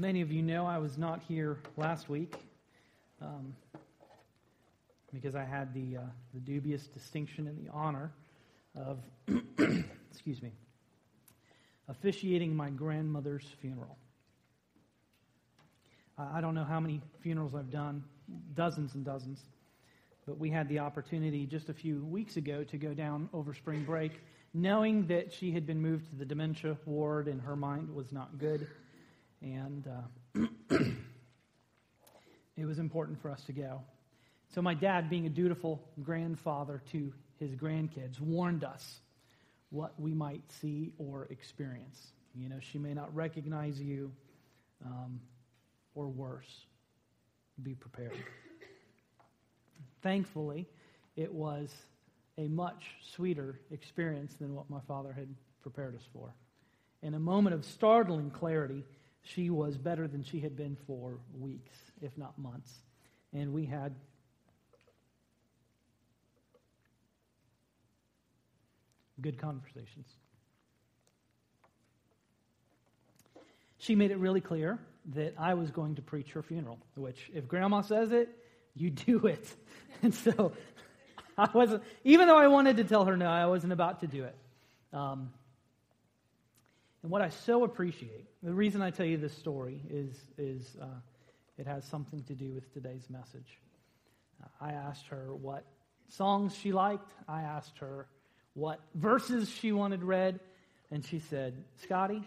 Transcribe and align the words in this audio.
Many 0.00 0.22
of 0.22 0.32
you 0.32 0.40
know 0.40 0.64
I 0.64 0.78
was 0.78 0.96
not 0.96 1.20
here 1.28 1.58
last 1.76 2.08
week 2.08 2.34
um, 3.20 3.54
because 5.12 5.34
I 5.34 5.44
had 5.44 5.74
the, 5.74 5.98
uh, 5.98 6.00
the 6.32 6.40
dubious 6.40 6.86
distinction 6.86 7.46
and 7.46 7.58
the 7.62 7.70
honor 7.70 8.10
of, 8.74 8.98
excuse 10.10 10.40
me, 10.40 10.52
officiating 11.86 12.56
my 12.56 12.70
grandmother's 12.70 13.44
funeral. 13.60 13.98
I 16.16 16.40
don't 16.40 16.54
know 16.54 16.64
how 16.64 16.80
many 16.80 17.02
funerals 17.20 17.54
I've 17.54 17.70
done, 17.70 18.02
dozens 18.54 18.94
and 18.94 19.04
dozens, 19.04 19.42
but 20.26 20.38
we 20.38 20.48
had 20.48 20.66
the 20.70 20.78
opportunity 20.78 21.44
just 21.44 21.68
a 21.68 21.74
few 21.74 22.06
weeks 22.06 22.38
ago 22.38 22.64
to 22.64 22.78
go 22.78 22.94
down 22.94 23.28
over 23.34 23.52
spring 23.52 23.84
break, 23.84 24.12
knowing 24.54 25.08
that 25.08 25.30
she 25.30 25.50
had 25.50 25.66
been 25.66 25.82
moved 25.82 26.08
to 26.08 26.16
the 26.16 26.24
dementia 26.24 26.78
ward 26.86 27.28
and 27.28 27.42
her 27.42 27.54
mind 27.54 27.94
was 27.94 28.10
not 28.12 28.38
good. 28.38 28.66
And 29.42 29.86
uh, 29.86 30.46
it 32.56 32.64
was 32.64 32.78
important 32.78 33.20
for 33.20 33.30
us 33.30 33.42
to 33.44 33.52
go. 33.52 33.80
So, 34.54 34.60
my 34.60 34.74
dad, 34.74 35.08
being 35.08 35.26
a 35.26 35.30
dutiful 35.30 35.80
grandfather 36.02 36.82
to 36.92 37.12
his 37.38 37.54
grandkids, 37.54 38.20
warned 38.20 38.64
us 38.64 39.00
what 39.70 39.98
we 39.98 40.12
might 40.12 40.42
see 40.60 40.92
or 40.98 41.26
experience. 41.30 42.12
You 42.34 42.48
know, 42.48 42.58
she 42.60 42.78
may 42.78 42.92
not 42.92 43.14
recognize 43.14 43.80
you, 43.80 44.12
um, 44.84 45.20
or 45.94 46.08
worse. 46.08 46.66
Be 47.62 47.74
prepared. 47.74 48.16
Thankfully, 50.02 50.66
it 51.16 51.32
was 51.32 51.72
a 52.38 52.48
much 52.48 52.86
sweeter 53.14 53.60
experience 53.70 54.34
than 54.34 54.54
what 54.54 54.70
my 54.70 54.80
father 54.88 55.12
had 55.12 55.28
prepared 55.62 55.94
us 55.94 56.06
for. 56.12 56.34
In 57.02 57.14
a 57.14 57.18
moment 57.18 57.54
of 57.54 57.64
startling 57.64 58.30
clarity, 58.30 58.84
she 59.22 59.50
was 59.50 59.76
better 59.76 60.08
than 60.08 60.22
she 60.22 60.40
had 60.40 60.56
been 60.56 60.76
for 60.86 61.18
weeks, 61.38 61.76
if 62.00 62.16
not 62.16 62.38
months. 62.38 62.72
And 63.32 63.52
we 63.52 63.66
had 63.66 63.94
good 69.20 69.38
conversations. 69.38 70.08
She 73.78 73.94
made 73.94 74.10
it 74.10 74.18
really 74.18 74.40
clear 74.40 74.78
that 75.14 75.34
I 75.38 75.54
was 75.54 75.70
going 75.70 75.94
to 75.96 76.02
preach 76.02 76.32
her 76.32 76.42
funeral, 76.42 76.78
which, 76.94 77.30
if 77.32 77.48
grandma 77.48 77.80
says 77.80 78.12
it, 78.12 78.28
you 78.74 78.90
do 78.90 79.18
it. 79.26 79.54
And 80.02 80.14
so 80.14 80.52
I 81.38 81.48
wasn't, 81.52 81.82
even 82.04 82.28
though 82.28 82.38
I 82.38 82.48
wanted 82.48 82.76
to 82.78 82.84
tell 82.84 83.04
her 83.04 83.16
no, 83.16 83.26
I 83.26 83.46
wasn't 83.46 83.72
about 83.72 84.00
to 84.00 84.06
do 84.06 84.24
it. 84.24 84.36
Um, 84.92 85.30
and 87.02 87.10
what 87.10 87.22
I 87.22 87.30
so 87.30 87.64
appreciate, 87.64 88.26
the 88.42 88.52
reason 88.52 88.82
I 88.82 88.90
tell 88.90 89.06
you 89.06 89.16
this 89.16 89.36
story 89.36 89.80
is, 89.88 90.14
is 90.36 90.76
uh, 90.80 90.86
it 91.56 91.66
has 91.66 91.84
something 91.84 92.22
to 92.24 92.34
do 92.34 92.52
with 92.52 92.72
today's 92.74 93.08
message. 93.08 93.58
Uh, 94.42 94.46
I 94.60 94.72
asked 94.72 95.06
her 95.08 95.34
what 95.34 95.64
songs 96.08 96.54
she 96.54 96.72
liked, 96.72 97.10
I 97.28 97.42
asked 97.42 97.78
her 97.78 98.06
what 98.54 98.80
verses 98.94 99.48
she 99.48 99.72
wanted 99.72 100.02
read, 100.02 100.40
and 100.90 101.04
she 101.04 101.20
said, 101.20 101.64
Scotty, 101.82 102.22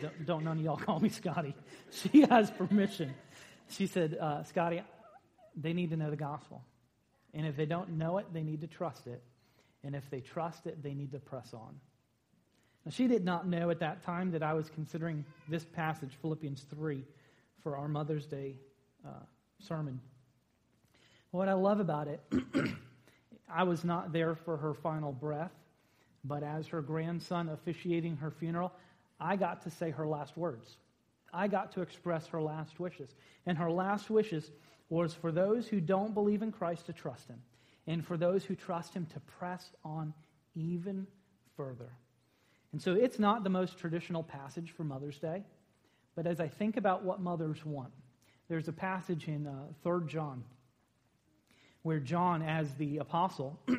don't, 0.00 0.26
don't 0.26 0.44
none 0.44 0.58
of 0.58 0.64
y'all 0.64 0.76
call 0.76 1.00
me 1.00 1.08
Scotty. 1.08 1.54
She 1.90 2.22
has 2.22 2.50
permission. 2.50 3.14
She 3.68 3.86
said, 3.86 4.16
uh, 4.18 4.44
Scotty, 4.44 4.82
they 5.54 5.72
need 5.72 5.90
to 5.90 5.96
know 5.96 6.10
the 6.10 6.16
gospel. 6.16 6.62
And 7.34 7.46
if 7.46 7.56
they 7.56 7.66
don't 7.66 7.90
know 7.98 8.18
it, 8.18 8.26
they 8.32 8.42
need 8.42 8.62
to 8.62 8.66
trust 8.66 9.06
it. 9.06 9.22
And 9.84 9.94
if 9.94 10.08
they 10.10 10.20
trust 10.20 10.66
it, 10.66 10.82
they 10.82 10.94
need 10.94 11.12
to 11.12 11.18
press 11.18 11.52
on. 11.54 11.80
Now, 12.84 12.90
she 12.90 13.06
did 13.06 13.24
not 13.24 13.46
know 13.46 13.70
at 13.70 13.78
that 13.80 14.02
time 14.02 14.30
that 14.32 14.42
I 14.42 14.54
was 14.54 14.68
considering 14.70 15.24
this 15.48 15.64
passage, 15.64 16.12
Philippians 16.20 16.66
3, 16.74 17.04
for 17.62 17.76
our 17.76 17.88
Mother's 17.88 18.26
Day 18.26 18.56
uh, 19.06 19.24
sermon. 19.60 20.00
What 21.30 21.48
I 21.48 21.54
love 21.54 21.80
about 21.80 22.08
it, 22.08 22.20
I 23.52 23.62
was 23.62 23.84
not 23.84 24.12
there 24.12 24.34
for 24.34 24.56
her 24.56 24.74
final 24.74 25.12
breath, 25.12 25.52
but 26.24 26.42
as 26.42 26.66
her 26.68 26.82
grandson 26.82 27.48
officiating 27.48 28.16
her 28.16 28.30
funeral, 28.30 28.72
I 29.20 29.36
got 29.36 29.62
to 29.62 29.70
say 29.70 29.90
her 29.90 30.06
last 30.06 30.36
words. 30.36 30.76
I 31.32 31.48
got 31.48 31.72
to 31.72 31.82
express 31.82 32.26
her 32.28 32.42
last 32.42 32.78
wishes. 32.78 33.14
And 33.46 33.56
her 33.56 33.70
last 33.70 34.10
wishes 34.10 34.50
was 34.88 35.14
for 35.14 35.32
those 35.32 35.66
who 35.68 35.80
don't 35.80 36.12
believe 36.12 36.42
in 36.42 36.52
Christ 36.52 36.86
to 36.86 36.92
trust 36.92 37.28
him, 37.28 37.40
and 37.86 38.04
for 38.04 38.16
those 38.16 38.44
who 38.44 38.54
trust 38.54 38.92
him 38.92 39.06
to 39.06 39.20
press 39.20 39.70
on 39.84 40.12
even 40.54 41.06
further. 41.56 41.92
And 42.72 42.80
so 42.80 42.94
it's 42.94 43.18
not 43.18 43.44
the 43.44 43.50
most 43.50 43.78
traditional 43.78 44.22
passage 44.22 44.72
for 44.76 44.84
Mother's 44.84 45.18
Day, 45.18 45.44
but 46.16 46.26
as 46.26 46.40
I 46.40 46.48
think 46.48 46.76
about 46.76 47.04
what 47.04 47.20
mothers 47.20 47.64
want, 47.64 47.92
there's 48.48 48.68
a 48.68 48.72
passage 48.72 49.28
in 49.28 49.46
uh, 49.46 49.52
3 49.82 50.06
John 50.06 50.44
where 51.82 51.98
John, 51.98 52.42
as 52.42 52.72
the 52.74 52.98
apostle, 52.98 53.58
uh, 53.68 53.74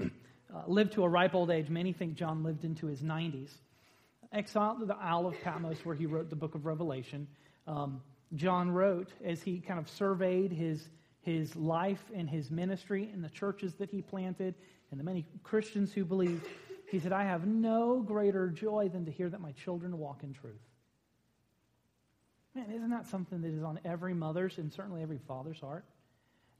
lived 0.67 0.93
to 0.93 1.03
a 1.03 1.09
ripe 1.09 1.35
old 1.35 1.49
age. 1.49 1.69
Many 1.69 1.93
think 1.93 2.15
John 2.15 2.43
lived 2.43 2.65
into 2.65 2.87
his 2.87 3.01
90s. 3.01 3.49
Exiled 4.31 4.79
to 4.79 4.85
the 4.85 4.95
Isle 4.95 5.27
of 5.27 5.39
Patmos, 5.41 5.85
where 5.85 5.95
he 5.95 6.05
wrote 6.05 6.29
the 6.29 6.35
book 6.35 6.55
of 6.55 6.65
Revelation, 6.65 7.27
um, 7.67 8.01
John 8.35 8.71
wrote 8.71 9.09
as 9.23 9.41
he 9.41 9.59
kind 9.59 9.79
of 9.79 9.87
surveyed 9.87 10.51
his, 10.51 10.89
his 11.21 11.55
life 11.55 12.03
and 12.15 12.29
his 12.29 12.49
ministry 12.49 13.09
and 13.13 13.23
the 13.23 13.29
churches 13.29 13.75
that 13.75 13.89
he 13.89 14.01
planted 14.01 14.55
and 14.91 14.99
the 14.99 15.03
many 15.03 15.25
Christians 15.43 15.93
who 15.93 16.03
believed 16.03 16.47
he 16.93 16.99
said, 16.99 17.11
I 17.11 17.23
have 17.23 17.47
no 17.47 18.01
greater 18.01 18.49
joy 18.49 18.87
than 18.87 19.05
to 19.05 19.11
hear 19.11 19.27
that 19.27 19.41
my 19.41 19.51
children 19.53 19.97
walk 19.97 20.21
in 20.21 20.31
truth. 20.31 20.61
Man, 22.53 22.69
isn't 22.69 22.91
that 22.91 23.07
something 23.07 23.41
that 23.41 23.47
is 23.47 23.63
on 23.63 23.79
every 23.83 24.13
mother's 24.13 24.59
and 24.59 24.71
certainly 24.71 25.01
every 25.01 25.17
father's 25.17 25.59
heart? 25.59 25.85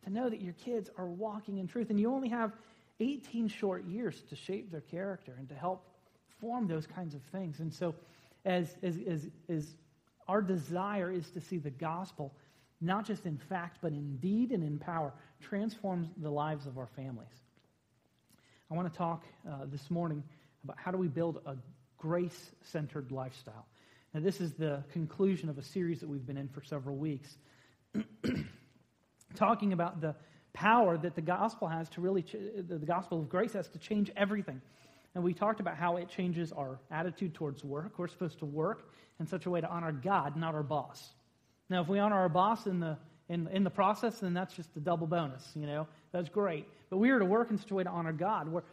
To 0.06 0.10
know 0.10 0.32
that 0.32 0.42
your 0.42 0.54
kids 0.54 0.90
are 0.98 1.06
walking 1.06 1.60
in 1.60 1.68
truth, 1.68 1.92
and 1.92 2.00
you 2.00 2.12
only 2.12 2.30
have 2.30 2.52
18 3.00 3.48
short 3.48 3.86
years 3.86 4.24
to 4.24 4.36
shape 4.36 4.72
their 4.72 4.82
character 4.82 5.36
and 5.38 5.48
to 5.50 5.54
help 5.54 5.86
form 6.42 6.68
those 6.68 6.88
kinds 6.88 7.14
of 7.14 7.22
things. 7.32 7.60
And 7.60 7.72
so, 7.72 7.94
as, 8.44 8.76
as, 8.82 8.98
as, 9.08 9.28
as 9.48 9.76
our 10.28 10.42
desire 10.42 11.12
is 11.12 11.30
to 11.30 11.42
see 11.42 11.58
the 11.58 11.70
gospel, 11.70 12.34
not 12.82 13.06
just 13.06 13.28
in 13.28 13.38
fact, 13.38 13.78
but 13.84 13.92
in 13.92 14.18
deed 14.18 14.50
and 14.50 14.64
in 14.64 14.80
power, 14.80 15.14
transforms 15.42 16.08
the 16.18 16.32
lives 16.32 16.66
of 16.66 16.80
our 16.80 16.88
families. 16.88 17.43
I 18.74 18.76
want 18.76 18.92
to 18.92 18.98
talk 18.98 19.24
uh, 19.48 19.66
this 19.72 19.92
morning 19.92 20.24
about 20.64 20.78
how 20.80 20.90
do 20.90 20.98
we 20.98 21.08
build 21.08 21.40
a 21.46 21.56
grace 22.00 22.50
centered 22.72 23.12
lifestyle. 23.12 23.68
Now, 24.16 24.22
this 24.22 24.42
is 24.42 24.54
the 24.54 24.84
conclusion 24.92 25.48
of 25.48 25.60
a 25.60 25.62
series 25.62 26.00
that 26.00 26.10
we've 26.10 26.26
been 26.26 26.38
in 26.38 26.48
for 26.48 26.64
several 26.64 26.96
weeks, 26.96 27.38
talking 29.36 29.74
about 29.74 30.02
the 30.02 30.16
power 30.54 30.98
that 30.98 31.14
the 31.14 31.22
gospel 31.22 31.68
has 31.68 31.88
to 31.90 32.02
really, 32.02 32.24
ch- 32.24 32.38
the 32.68 32.80
gospel 32.80 33.20
of 33.20 33.30
grace 33.30 33.54
has 33.54 33.68
to 33.68 33.78
change 33.78 34.10
everything. 34.18 34.60
And 35.14 35.24
we 35.24 35.36
talked 35.36 35.60
about 35.60 35.78
how 35.78 35.98
it 35.98 36.10
changes 36.10 36.52
our 36.52 36.80
attitude 36.90 37.36
towards 37.36 37.64
work. 37.64 38.00
We're 38.00 38.08
supposed 38.08 38.40
to 38.40 38.48
work 38.48 38.90
in 39.20 39.28
such 39.28 39.46
a 39.46 39.52
way 39.52 39.62
to 39.62 39.70
honor 39.70 39.92
God, 39.92 40.36
not 40.36 40.56
our 40.56 40.64
boss. 40.64 41.14
Now, 41.70 41.84
if 41.84 41.88
we 41.88 42.00
honor 42.00 42.18
our 42.18 42.28
boss 42.28 42.66
in 42.66 42.80
the 42.80 42.98
in, 43.30 43.48
in 43.48 43.64
the 43.64 43.70
process, 43.70 44.20
then 44.20 44.34
that's 44.34 44.54
just 44.54 44.70
a 44.76 44.80
double 44.80 45.08
bonus, 45.08 45.52
you 45.56 45.66
know. 45.66 45.88
That's 46.12 46.30
great. 46.30 46.68
But 46.90 46.98
we 46.98 47.10
are 47.10 47.20
to 47.20 47.26
work 47.26 47.52
in 47.52 47.58
such 47.58 47.72
a 47.72 47.76
way 47.76 47.84
to 47.84 47.90
honor 47.90 48.14
God, 48.14 48.50
where 48.50 48.64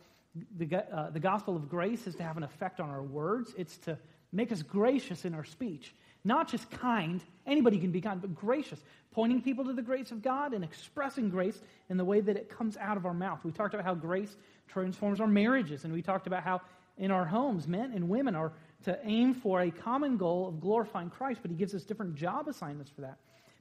the, 0.56 0.76
uh, 0.76 1.10
the 1.10 1.20
gospel 1.20 1.56
of 1.56 1.68
grace 1.68 2.06
is 2.06 2.14
to 2.16 2.22
have 2.22 2.36
an 2.36 2.42
effect 2.42 2.80
on 2.80 2.90
our 2.90 3.02
words. 3.02 3.54
It's 3.56 3.76
to 3.78 3.98
make 4.32 4.52
us 4.52 4.62
gracious 4.62 5.24
in 5.24 5.34
our 5.34 5.44
speech. 5.44 5.94
Not 6.24 6.48
just 6.48 6.70
kind, 6.70 7.22
anybody 7.46 7.78
can 7.78 7.92
be 7.92 8.00
kind, 8.00 8.20
but 8.20 8.34
gracious, 8.34 8.80
pointing 9.12 9.40
people 9.40 9.64
to 9.64 9.72
the 9.72 9.82
grace 9.82 10.10
of 10.10 10.22
God 10.22 10.52
and 10.52 10.62
expressing 10.62 11.30
grace 11.30 11.60
in 11.88 11.96
the 11.96 12.04
way 12.04 12.20
that 12.20 12.36
it 12.36 12.48
comes 12.48 12.76
out 12.76 12.96
of 12.96 13.06
our 13.06 13.14
mouth. 13.14 13.40
We 13.42 13.52
talked 13.52 13.72
about 13.72 13.86
how 13.86 13.94
grace 13.94 14.36
transforms 14.68 15.20
our 15.20 15.26
marriages, 15.26 15.84
and 15.84 15.92
we 15.92 16.02
talked 16.02 16.26
about 16.26 16.42
how 16.42 16.60
in 16.98 17.10
our 17.10 17.24
homes, 17.24 17.66
men 17.66 17.92
and 17.94 18.08
women 18.08 18.36
are 18.36 18.52
to 18.84 18.98
aim 19.04 19.34
for 19.34 19.62
a 19.62 19.70
common 19.70 20.18
goal 20.18 20.48
of 20.48 20.60
glorifying 20.60 21.08
Christ, 21.08 21.40
but 21.42 21.50
He 21.50 21.56
gives 21.56 21.74
us 21.74 21.82
different 21.82 22.14
job 22.14 22.46
assignments 22.46 22.90
for 22.90 23.00
that. 23.00 23.18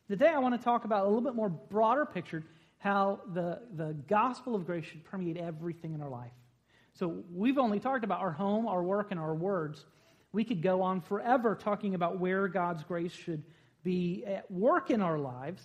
Today, 0.09 0.29
I 0.29 0.39
want 0.39 0.59
to 0.59 0.63
talk 0.63 0.85
about 0.85 1.03
a 1.03 1.07
little 1.07 1.21
bit 1.21 1.35
more 1.35 1.50
broader 1.50 2.03
picture 2.03 2.44
how 2.79 3.19
the, 3.31 3.61
the 3.75 3.94
gospel 4.07 4.56
of 4.56 4.65
grace 4.65 4.83
should 4.83 5.03
permeate 5.03 5.38
everything 5.38 5.94
in 5.94 6.01
our 6.01 6.09
life. 6.09 6.31
So, 6.94 7.23
we've 7.31 7.59
only 7.59 7.79
talked 7.79 8.03
about 8.03 8.19
our 8.19 8.31
home, 8.31 8.67
our 8.67 8.81
work, 8.81 9.11
and 9.11 9.19
our 9.19 9.35
words. 9.35 9.85
We 10.31 10.44
could 10.44 10.63
go 10.63 10.81
on 10.81 11.01
forever 11.01 11.53
talking 11.53 11.94
about 11.94 12.17
where 12.17 12.47
God's 12.47 12.83
grace 12.83 13.11
should 13.11 13.44
be 13.83 14.23
at 14.25 14.50
work 14.50 14.89
in 14.89 15.00
our 15.00 15.19
lives. 15.19 15.61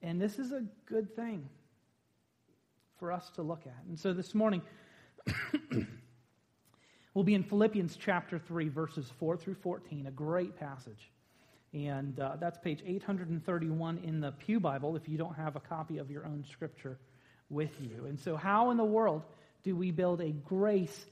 And 0.00 0.18
this 0.18 0.38
is 0.38 0.52
a 0.52 0.64
good 0.86 1.14
thing 1.14 1.50
for 2.98 3.12
us 3.12 3.28
to 3.34 3.42
look 3.42 3.66
at. 3.66 3.84
And 3.90 4.00
so 4.00 4.14
this 4.14 4.34
morning, 4.34 4.62
we'll 7.12 7.24
be 7.24 7.34
in 7.34 7.42
Philippians 7.42 7.98
chapter 8.00 8.38
3, 8.38 8.70
verses 8.70 9.12
4 9.18 9.36
through 9.36 9.56
14, 9.56 10.06
a 10.06 10.10
great 10.10 10.56
passage. 10.56 11.10
And 11.74 12.18
uh, 12.18 12.36
that's 12.40 12.58
page 12.58 12.82
831 12.86 13.98
in 13.98 14.20
the 14.20 14.32
Pew 14.32 14.58
Bible 14.58 14.96
if 14.96 15.08
you 15.08 15.18
don't 15.18 15.34
have 15.34 15.56
a 15.56 15.60
copy 15.60 15.98
of 15.98 16.10
your 16.10 16.24
own 16.24 16.44
scripture 16.50 16.98
with 17.50 17.80
you. 17.80 18.06
And 18.06 18.18
so, 18.18 18.36
how 18.36 18.70
in 18.70 18.76
the 18.76 18.84
world 18.84 19.22
do 19.62 19.76
we 19.76 19.90
build 19.90 20.20
a 20.20 20.30
grace 20.30 21.06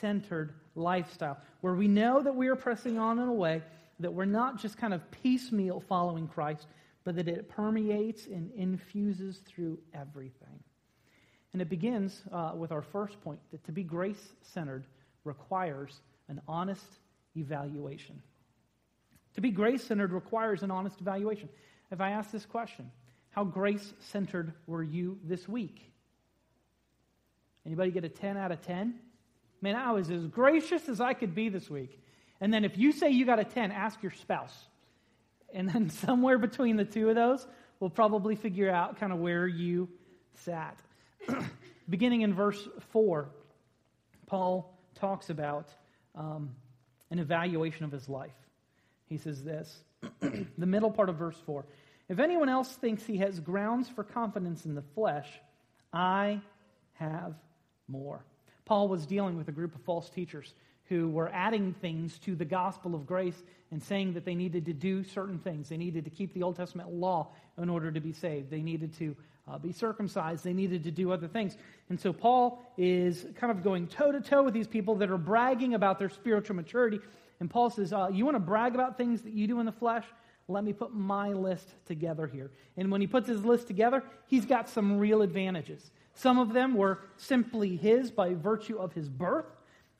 centered 0.00 0.54
lifestyle 0.74 1.38
where 1.60 1.74
we 1.74 1.88
know 1.88 2.22
that 2.22 2.34
we 2.34 2.48
are 2.48 2.56
pressing 2.56 2.98
on 2.98 3.18
in 3.18 3.28
a 3.28 3.32
way 3.32 3.62
that 4.00 4.12
we're 4.12 4.24
not 4.24 4.60
just 4.60 4.78
kind 4.78 4.94
of 4.94 5.02
piecemeal 5.22 5.80
following 5.80 6.28
Christ, 6.28 6.66
but 7.04 7.16
that 7.16 7.28
it 7.28 7.48
permeates 7.48 8.26
and 8.26 8.50
infuses 8.52 9.38
through 9.46 9.78
everything. 9.92 10.62
And 11.52 11.62
it 11.62 11.68
begins 11.68 12.22
uh, 12.30 12.52
with 12.54 12.72
our 12.72 12.82
first 12.82 13.20
point 13.22 13.40
that 13.50 13.64
to 13.64 13.72
be 13.72 13.82
grace 13.82 14.34
centered 14.42 14.84
requires 15.24 16.00
an 16.28 16.40
honest 16.46 16.84
evaluation. 17.36 18.22
To 19.34 19.40
be 19.40 19.50
grace 19.50 19.84
centered 19.84 20.12
requires 20.12 20.62
an 20.62 20.70
honest 20.70 21.00
evaluation. 21.00 21.48
If 21.90 22.00
I 22.00 22.10
ask 22.10 22.30
this 22.30 22.44
question, 22.44 22.90
how 23.30 23.44
grace 23.44 23.92
centered 24.00 24.52
were 24.66 24.82
you 24.82 25.18
this 25.24 25.48
week? 25.48 25.92
Anybody 27.64 27.90
get 27.90 28.04
a 28.04 28.08
10 28.08 28.36
out 28.36 28.50
of 28.50 28.62
10? 28.62 28.94
Man, 29.60 29.76
I 29.76 29.92
was 29.92 30.10
as 30.10 30.26
gracious 30.26 30.88
as 30.88 31.00
I 31.00 31.14
could 31.14 31.34
be 31.34 31.48
this 31.48 31.68
week. 31.68 32.00
And 32.40 32.52
then 32.52 32.64
if 32.64 32.78
you 32.78 32.92
say 32.92 33.10
you 33.10 33.26
got 33.26 33.38
a 33.38 33.44
10, 33.44 33.72
ask 33.72 34.02
your 34.02 34.12
spouse. 34.12 34.56
And 35.52 35.68
then 35.68 35.90
somewhere 36.06 36.38
between 36.38 36.76
the 36.76 36.84
two 36.84 37.08
of 37.08 37.14
those, 37.14 37.46
we'll 37.80 37.90
probably 37.90 38.36
figure 38.36 38.70
out 38.70 38.98
kind 38.98 39.12
of 39.12 39.18
where 39.18 39.46
you 39.46 39.88
sat. 40.44 40.78
Beginning 41.88 42.22
in 42.22 42.34
verse 42.34 42.68
4, 42.92 43.28
Paul 44.26 44.78
talks 44.94 45.30
about 45.30 45.68
um, 46.14 46.54
an 47.10 47.18
evaluation 47.18 47.84
of 47.84 47.92
his 47.92 48.08
life. 48.08 48.34
He 49.08 49.18
says 49.18 49.42
this, 49.42 49.82
the 50.20 50.66
middle 50.66 50.90
part 50.90 51.08
of 51.08 51.16
verse 51.16 51.40
4 51.46 51.64
If 52.08 52.18
anyone 52.18 52.48
else 52.48 52.70
thinks 52.76 53.04
he 53.04 53.18
has 53.18 53.40
grounds 53.40 53.88
for 53.88 54.04
confidence 54.04 54.64
in 54.64 54.74
the 54.74 54.84
flesh, 54.94 55.28
I 55.92 56.40
have 56.94 57.34
more. 57.88 58.24
Paul 58.64 58.88
was 58.88 59.06
dealing 59.06 59.36
with 59.36 59.48
a 59.48 59.52
group 59.52 59.74
of 59.74 59.80
false 59.82 60.10
teachers 60.10 60.52
who 60.88 61.08
were 61.08 61.30
adding 61.32 61.74
things 61.74 62.18
to 62.20 62.34
the 62.34 62.44
gospel 62.44 62.94
of 62.94 63.06
grace 63.06 63.42
and 63.70 63.82
saying 63.82 64.14
that 64.14 64.24
they 64.24 64.34
needed 64.34 64.64
to 64.66 64.72
do 64.72 65.04
certain 65.04 65.38
things. 65.38 65.68
They 65.68 65.76
needed 65.76 66.04
to 66.04 66.10
keep 66.10 66.32
the 66.32 66.42
Old 66.42 66.56
Testament 66.56 66.90
law 66.90 67.28
in 67.60 67.68
order 67.68 67.92
to 67.92 68.00
be 68.00 68.12
saved. 68.12 68.50
They 68.50 68.62
needed 68.62 68.94
to 68.98 69.16
uh, 69.46 69.58
be 69.58 69.72
circumcised. 69.72 70.44
They 70.44 70.52
needed 70.52 70.84
to 70.84 70.90
do 70.90 71.12
other 71.12 71.28
things. 71.28 71.56
And 71.90 72.00
so 72.00 72.12
Paul 72.12 72.62
is 72.76 73.26
kind 73.36 73.50
of 73.50 73.62
going 73.62 73.86
toe 73.86 74.12
to 74.12 74.20
toe 74.20 74.42
with 74.42 74.54
these 74.54 74.66
people 74.66 74.96
that 74.96 75.10
are 75.10 75.18
bragging 75.18 75.74
about 75.74 75.98
their 75.98 76.10
spiritual 76.10 76.56
maturity. 76.56 77.00
And 77.40 77.50
Paul 77.50 77.70
says, 77.70 77.92
uh, 77.92 78.08
You 78.12 78.24
want 78.24 78.36
to 78.36 78.40
brag 78.40 78.74
about 78.74 78.96
things 78.96 79.22
that 79.22 79.32
you 79.32 79.46
do 79.46 79.60
in 79.60 79.66
the 79.66 79.72
flesh? 79.72 80.04
Let 80.48 80.64
me 80.64 80.72
put 80.72 80.94
my 80.94 81.28
list 81.28 81.68
together 81.86 82.26
here. 82.26 82.50
And 82.76 82.90
when 82.90 83.00
he 83.00 83.06
puts 83.06 83.28
his 83.28 83.44
list 83.44 83.66
together, 83.66 84.02
he's 84.26 84.46
got 84.46 84.68
some 84.68 84.98
real 84.98 85.20
advantages. 85.20 85.90
Some 86.14 86.38
of 86.38 86.52
them 86.52 86.74
were 86.74 87.00
simply 87.16 87.76
his 87.76 88.10
by 88.10 88.34
virtue 88.34 88.78
of 88.78 88.92
his 88.92 89.08
birth, 89.08 89.46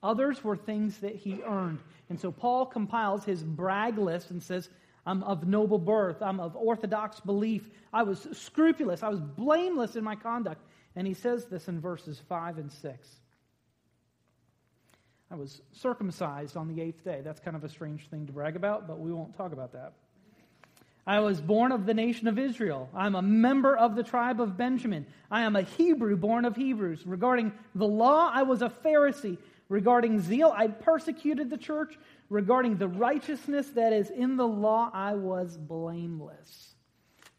others 0.02 0.42
were 0.42 0.56
things 0.56 0.98
that 0.98 1.14
he 1.14 1.42
earned. 1.42 1.80
And 2.08 2.18
so 2.18 2.32
Paul 2.32 2.66
compiles 2.66 3.24
his 3.24 3.42
brag 3.42 3.98
list 3.98 4.30
and 4.30 4.42
says, 4.42 4.70
I'm 5.08 5.22
of 5.22 5.46
noble 5.46 5.78
birth. 5.78 6.20
I'm 6.20 6.38
of 6.38 6.54
orthodox 6.54 7.18
belief. 7.20 7.70
I 7.92 8.02
was 8.02 8.28
scrupulous. 8.32 9.02
I 9.02 9.08
was 9.08 9.20
blameless 9.20 9.96
in 9.96 10.04
my 10.04 10.14
conduct. 10.14 10.62
And 10.96 11.06
he 11.06 11.14
says 11.14 11.46
this 11.46 11.68
in 11.68 11.80
verses 11.80 12.20
5 12.28 12.58
and 12.58 12.70
6. 12.70 13.08
I 15.30 15.34
was 15.34 15.60
circumcised 15.72 16.56
on 16.56 16.68
the 16.68 16.80
eighth 16.80 17.04
day. 17.04 17.20
That's 17.22 17.40
kind 17.40 17.56
of 17.56 17.64
a 17.64 17.68
strange 17.68 18.08
thing 18.08 18.26
to 18.26 18.32
brag 18.32 18.56
about, 18.56 18.88
but 18.88 18.98
we 18.98 19.12
won't 19.12 19.36
talk 19.36 19.52
about 19.52 19.72
that. 19.72 19.92
I 21.06 21.20
was 21.20 21.40
born 21.40 21.72
of 21.72 21.86
the 21.86 21.94
nation 21.94 22.28
of 22.28 22.38
Israel. 22.38 22.88
I'm 22.94 23.14
a 23.14 23.22
member 23.22 23.76
of 23.76 23.96
the 23.96 24.02
tribe 24.02 24.40
of 24.40 24.56
Benjamin. 24.58 25.06
I 25.30 25.42
am 25.42 25.56
a 25.56 25.62
Hebrew 25.62 26.16
born 26.16 26.44
of 26.44 26.56
Hebrews. 26.56 27.06
Regarding 27.06 27.52
the 27.74 27.86
law, 27.86 28.30
I 28.32 28.42
was 28.42 28.62
a 28.62 28.68
Pharisee. 28.68 29.38
Regarding 29.70 30.20
zeal, 30.20 30.52
I 30.54 30.68
persecuted 30.68 31.50
the 31.50 31.56
church. 31.56 31.98
Regarding 32.30 32.76
the 32.76 32.88
righteousness 32.88 33.68
that 33.70 33.92
is 33.92 34.10
in 34.10 34.36
the 34.36 34.46
law, 34.46 34.90
I 34.92 35.14
was 35.14 35.56
blameless. 35.56 36.74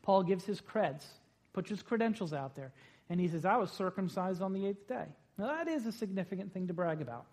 Paul 0.01 0.23
gives 0.23 0.45
his 0.45 0.61
creds, 0.61 1.05
puts 1.53 1.69
his 1.69 1.83
credentials 1.83 2.33
out 2.33 2.55
there, 2.55 2.71
and 3.09 3.19
he 3.19 3.27
says, 3.27 3.45
I 3.45 3.57
was 3.57 3.71
circumcised 3.71 4.41
on 4.41 4.53
the 4.53 4.65
eighth 4.65 4.87
day. 4.87 5.05
Now, 5.37 5.47
that 5.47 5.67
is 5.67 5.85
a 5.85 5.91
significant 5.91 6.53
thing 6.53 6.67
to 6.67 6.73
brag 6.73 7.01
about 7.01 7.25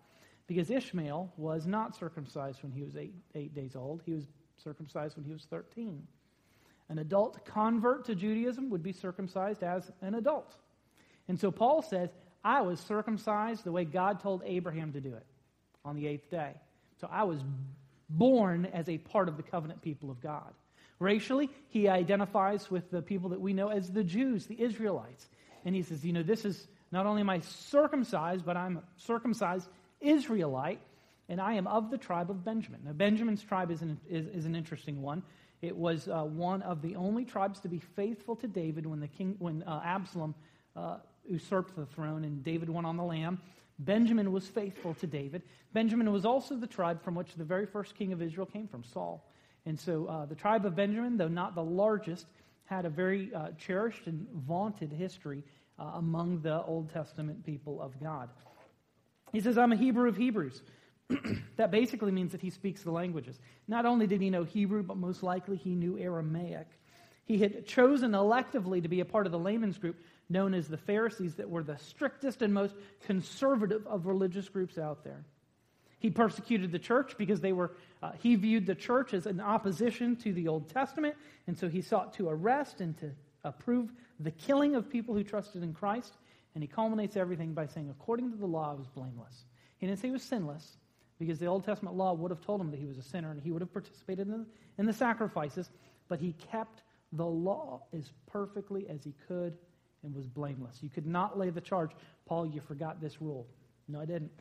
because 0.47 0.71
Ishmael 0.71 1.31
was 1.37 1.67
not 1.67 1.95
circumcised 1.95 2.63
when 2.63 2.71
he 2.71 2.81
was 2.81 2.95
eight, 2.95 3.13
eight 3.35 3.53
days 3.53 3.75
old, 3.75 4.01
he 4.05 4.13
was 4.13 4.25
circumcised 4.63 5.15
when 5.17 5.25
he 5.25 5.33
was 5.33 5.43
13. 5.49 6.07
An 6.89 6.99
adult 6.99 7.45
convert 7.45 8.05
to 8.05 8.15
Judaism 8.15 8.69
would 8.69 8.81
be 8.81 8.93
circumcised 8.93 9.61
as 9.61 9.91
an 10.01 10.15
adult. 10.15 10.55
And 11.27 11.37
so 11.37 11.51
Paul 11.51 11.81
says, 11.81 12.09
I 12.43 12.61
was 12.61 12.79
circumcised 12.79 13.65
the 13.65 13.73
way 13.73 13.83
God 13.83 14.21
told 14.21 14.41
Abraham 14.45 14.93
to 14.93 15.01
do 15.01 15.13
it 15.13 15.25
on 15.83 15.95
the 15.95 16.07
eighth 16.07 16.31
day. 16.31 16.53
So 17.01 17.09
I 17.11 17.23
was 17.23 17.41
born 18.09 18.65
as 18.67 18.87
a 18.87 18.97
part 18.97 19.27
of 19.27 19.35
the 19.35 19.43
covenant 19.43 19.81
people 19.81 20.09
of 20.09 20.21
God. 20.21 20.53
Racially, 20.99 21.49
he 21.67 21.89
identifies 21.89 22.71
with 22.71 22.89
the 22.89 23.01
people 23.01 23.29
that 23.29 23.41
we 23.41 23.53
know 23.53 23.67
as 23.67 23.91
the 23.91 24.03
Jews, 24.03 24.45
the 24.45 24.59
Israelites. 24.61 25.27
And 25.65 25.75
he 25.75 25.83
says, 25.83 26.05
You 26.05 26.13
know, 26.13 26.23
this 26.23 26.45
is 26.45 26.67
not 26.91 27.05
only 27.05 27.21
am 27.21 27.29
I 27.29 27.41
circumcised, 27.41 28.45
but 28.45 28.55
I'm 28.55 28.81
circumcised 28.95 29.67
Israelite, 30.01 30.79
and 31.29 31.41
I 31.41 31.53
am 31.53 31.67
of 31.67 31.91
the 31.91 31.97
tribe 31.97 32.29
of 32.29 32.43
Benjamin. 32.43 32.81
Now, 32.85 32.93
Benjamin's 32.93 33.43
tribe 33.43 33.71
is 33.71 33.81
an, 33.81 33.99
is, 34.09 34.27
is 34.27 34.45
an 34.45 34.55
interesting 34.55 35.01
one. 35.01 35.23
It 35.61 35.75
was 35.75 36.07
uh, 36.07 36.23
one 36.23 36.61
of 36.61 36.81
the 36.81 36.95
only 36.95 37.25
tribes 37.25 37.59
to 37.61 37.67
be 37.67 37.79
faithful 37.79 38.35
to 38.37 38.47
David 38.47 38.85
when, 38.85 38.99
the 38.99 39.07
king, 39.07 39.35
when 39.39 39.63
uh, 39.63 39.81
Absalom 39.83 40.35
uh, 40.75 40.97
usurped 41.25 41.75
the 41.75 41.85
throne 41.85 42.23
and 42.23 42.43
David 42.43 42.69
went 42.69 42.85
on 42.85 42.97
the 42.97 43.03
lam. 43.03 43.39
Benjamin 43.79 44.31
was 44.31 44.47
faithful 44.47 44.93
to 44.95 45.07
David. 45.07 45.41
Benjamin 45.73 46.11
was 46.11 46.25
also 46.25 46.55
the 46.55 46.67
tribe 46.67 47.03
from 47.03 47.15
which 47.15 47.35
the 47.35 47.43
very 47.43 47.65
first 47.65 47.95
king 47.95 48.13
of 48.13 48.21
Israel 48.21 48.45
came 48.45 48.67
from, 48.67 48.83
Saul. 48.83 49.27
And 49.65 49.79
so 49.79 50.05
uh, 50.05 50.25
the 50.25 50.35
tribe 50.35 50.65
of 50.65 50.75
Benjamin, 50.75 51.17
though 51.17 51.27
not 51.27 51.53
the 51.53 51.63
largest, 51.63 52.25
had 52.65 52.85
a 52.85 52.89
very 52.89 53.33
uh, 53.33 53.49
cherished 53.57 54.07
and 54.07 54.27
vaunted 54.33 54.91
history 54.91 55.43
uh, 55.79 55.91
among 55.95 56.41
the 56.41 56.63
Old 56.63 56.91
Testament 56.91 57.45
people 57.45 57.81
of 57.81 57.99
God. 58.01 58.29
He 59.31 59.41
says, 59.41 59.57
I'm 59.57 59.71
a 59.71 59.75
Hebrew 59.75 60.07
of 60.07 60.17
Hebrews. 60.17 60.61
that 61.57 61.71
basically 61.71 62.11
means 62.11 62.31
that 62.31 62.41
he 62.41 62.49
speaks 62.49 62.81
the 62.81 62.91
languages. 62.91 63.39
Not 63.67 63.85
only 63.85 64.07
did 64.07 64.21
he 64.21 64.29
know 64.29 64.43
Hebrew, 64.43 64.83
but 64.83 64.97
most 64.97 65.23
likely 65.23 65.57
he 65.57 65.75
knew 65.75 65.97
Aramaic. 65.97 66.67
He 67.25 67.37
had 67.37 67.65
chosen 67.65 68.11
electively 68.11 68.81
to 68.81 68.87
be 68.87 69.01
a 69.01 69.05
part 69.05 69.25
of 69.25 69.31
the 69.31 69.39
layman's 69.39 69.77
group 69.77 69.97
known 70.29 70.53
as 70.53 70.67
the 70.67 70.77
Pharisees, 70.77 71.35
that 71.35 71.49
were 71.49 71.63
the 71.63 71.77
strictest 71.77 72.41
and 72.41 72.53
most 72.53 72.75
conservative 73.05 73.85
of 73.87 74.05
religious 74.05 74.49
groups 74.49 74.77
out 74.77 75.03
there. 75.03 75.23
He 75.99 76.09
persecuted 76.09 76.71
the 76.71 76.79
church 76.79 77.17
because 77.17 77.41
they 77.41 77.53
were, 77.53 77.71
uh, 78.03 78.11
he 78.21 78.35
viewed 78.35 78.65
the 78.65 78.75
church 78.75 79.13
as 79.13 79.25
an 79.25 79.39
opposition 79.39 80.15
to 80.17 80.33
the 80.33 80.47
Old 80.47 80.69
Testament, 80.69 81.15
and 81.47 81.57
so 81.57 81.69
he 81.69 81.81
sought 81.81 82.13
to 82.15 82.29
arrest 82.29 82.81
and 82.81 82.97
to 82.99 83.11
approve 83.43 83.91
the 84.19 84.31
killing 84.31 84.75
of 84.75 84.89
people 84.89 85.15
who 85.15 85.23
trusted 85.23 85.63
in 85.63 85.73
Christ. 85.73 86.13
And 86.57 86.63
he 86.63 86.67
culminates 86.67 87.15
everything 87.15 87.53
by 87.53 87.67
saying, 87.67 87.91
according 87.91 88.31
to 88.31 88.35
the 88.35 88.47
law, 88.47 88.71
I 88.71 88.73
was 88.73 88.87
blameless. 88.87 89.45
He 89.77 89.85
didn't 89.85 89.99
say 89.99 90.07
he 90.07 90.11
was 90.11 90.23
sinless, 90.23 90.77
because 91.19 91.37
the 91.37 91.45
Old 91.45 91.63
Testament 91.63 91.95
law 91.95 92.13
would 92.13 92.31
have 92.31 92.41
told 92.41 92.59
him 92.59 92.71
that 92.71 92.79
he 92.79 92.87
was 92.87 92.97
a 92.97 93.03
sinner 93.03 93.29
and 93.29 93.39
he 93.39 93.51
would 93.51 93.61
have 93.61 93.71
participated 93.71 94.25
in 94.25 94.31
the, 94.31 94.45
in 94.79 94.87
the 94.87 94.93
sacrifices, 94.93 95.69
but 96.07 96.19
he 96.19 96.33
kept 96.51 96.81
the 97.11 97.23
law 97.23 97.83
as 97.93 98.11
perfectly 98.25 98.89
as 98.89 99.03
he 99.03 99.13
could 99.27 99.55
and 100.01 100.15
was 100.15 100.25
blameless. 100.25 100.79
You 100.81 100.89
could 100.89 101.05
not 101.05 101.37
lay 101.37 101.51
the 101.51 101.61
charge, 101.61 101.91
Paul, 102.25 102.47
you 102.47 102.59
forgot 102.59 102.99
this 102.99 103.21
rule. 103.21 103.45
No, 103.87 104.01
I 104.01 104.05
didn't. 104.05 104.31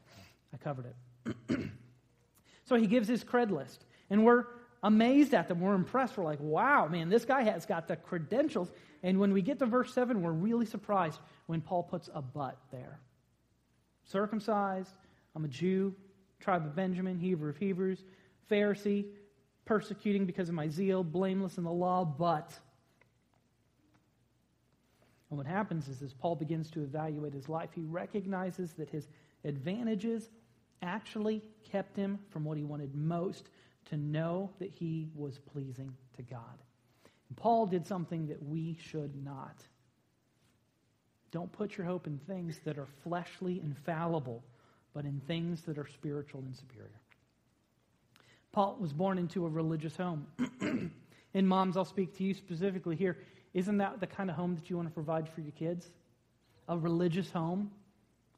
I 0.55 0.57
covered 0.57 0.87
it. 0.87 1.37
so 2.65 2.77
he 2.77 2.87
gives 2.87 3.09
his 3.09 3.25
cred 3.25 3.51
list, 3.51 3.85
and 4.09 4.25
we're 4.25 4.47
amazed 4.87 5.35
at 5.35 5.49
them. 5.49 5.61
We're 5.61 5.75
impressed. 5.75 6.17
We're 6.17 6.23
like, 6.23 6.39
wow, 6.41 6.87
man, 6.87 7.09
this 7.09 7.25
guy 7.25 7.43
has 7.43 7.67
got 7.67 7.89
the 7.89 7.97
credentials. 7.97 8.71
And 9.03 9.19
when 9.19 9.33
we 9.33 9.43
get 9.43 9.59
to 9.59 9.67
verse 9.67 9.93
7, 9.93 10.23
we're 10.23 10.31
really 10.31 10.65
surprised 10.65 11.19
when 11.47 11.61
Paul 11.61 11.83
puts 11.83 12.09
a 12.15 12.23
but 12.23 12.57
there. 12.71 13.01
Circumcised, 14.05 14.93
I'm 15.35 15.45
a 15.45 15.49
Jew, 15.49 15.93
tribe 16.39 16.65
of 16.65 16.77
Benjamin, 16.77 17.19
Hebrew 17.19 17.51
of 17.51 17.57
Hebrews, 17.57 18.05
Pharisee, 18.49 19.07
persecuting 19.65 20.25
because 20.25 20.49
of 20.49 20.55
my 20.55 20.69
zeal, 20.69 21.03
blameless 21.03 21.59
in 21.59 21.65
the 21.65 21.73
law, 21.73 22.05
but. 22.05 22.57
And 25.31 25.37
what 25.37 25.49
happens 25.49 25.89
is, 25.89 26.01
as 26.01 26.15
Paul 26.15 26.37
begins 26.37 26.71
to 26.71 26.83
evaluate 26.83 27.33
his 27.33 27.49
life, 27.49 27.71
he 27.75 27.83
recognizes 27.83 28.75
that 28.75 28.89
his 28.89 29.09
advantages 29.45 30.31
actually 30.81 31.43
kept 31.73 31.97
him 31.97 32.21
from 32.31 32.45
what 32.45 32.57
he 32.57 32.63
wanted 32.63 32.95
most 32.95 33.49
to 33.91 33.97
know 33.97 34.51
that 34.59 34.71
he 34.73 35.09
was 35.15 35.39
pleasing 35.53 35.95
to 36.17 36.23
God. 36.23 36.41
And 37.29 37.37
Paul 37.37 37.67
did 37.67 37.87
something 37.87 38.29
that 38.29 38.43
we 38.43 38.79
should 38.91 39.25
not. 39.25 39.57
Don't 41.31 41.51
put 41.53 41.77
your 41.77 41.87
hope 41.87 42.07
in 42.07 42.19
things 42.19 42.59
that 42.65 42.79
are 42.79 42.89
fleshly 43.03 43.61
and 43.61 43.77
fallible 43.79 44.43
but 44.97 45.05
in 45.05 45.21
things 45.27 45.61
that 45.65 45.77
are 45.77 45.87
spiritual 45.93 46.41
and 46.41 46.57
superior. 46.57 46.89
Paul 48.53 48.79
was 48.81 48.95
born 48.95 49.19
into 49.19 49.45
a 49.45 49.49
religious 49.51 49.95
home. 49.95 50.27
and 51.35 51.47
moms, 51.47 51.77
I'll 51.77 51.85
speak 51.85 52.17
to 52.17 52.25
you 52.25 52.33
specifically 52.33 52.97
here. 52.97 53.19
Isn't 53.53 53.77
that 53.77 54.01
the 54.01 54.07
kind 54.07 54.31
of 54.31 54.37
home 54.37 54.55
that 54.55 54.71
you 54.71 54.77
want 54.77 54.89
to 54.89 54.95
provide 54.95 55.29
for 55.29 55.43
your 55.43 55.53
kids? 55.53 55.87
A 56.67 56.79
religious 56.79 57.31
home? 57.31 57.71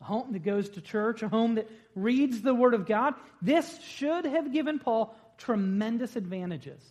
A 0.01 0.05
home 0.05 0.33
that 0.33 0.43
goes 0.43 0.69
to 0.71 0.81
church, 0.81 1.23
a 1.23 1.29
home 1.29 1.55
that 1.55 1.71
reads 1.95 2.43
the 2.43 2.55
Word 2.55 2.75
of 2.75 2.87
God. 2.87 3.15
This 3.41 3.79
should 3.85 4.25
have 4.25 4.53
given 4.53 4.81
Paul 4.81 5.17
tremendous 5.39 6.17
advantages. 6.17 6.83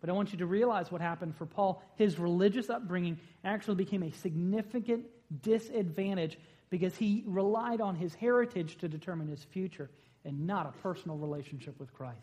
But 0.00 0.10
I 0.10 0.12
want 0.12 0.32
you 0.32 0.38
to 0.38 0.46
realize 0.46 0.90
what 0.90 1.00
happened 1.00 1.36
for 1.36 1.46
Paul. 1.46 1.82
His 1.96 2.18
religious 2.18 2.70
upbringing 2.70 3.18
actually 3.44 3.76
became 3.76 4.02
a 4.02 4.10
significant 4.10 5.06
disadvantage 5.42 6.38
because 6.70 6.96
he 6.96 7.22
relied 7.26 7.80
on 7.80 7.96
his 7.96 8.14
heritage 8.14 8.78
to 8.78 8.88
determine 8.88 9.28
his 9.28 9.44
future 9.44 9.90
and 10.24 10.46
not 10.46 10.66
a 10.66 10.78
personal 10.80 11.16
relationship 11.16 11.78
with 11.78 11.92
Christ. 11.92 12.18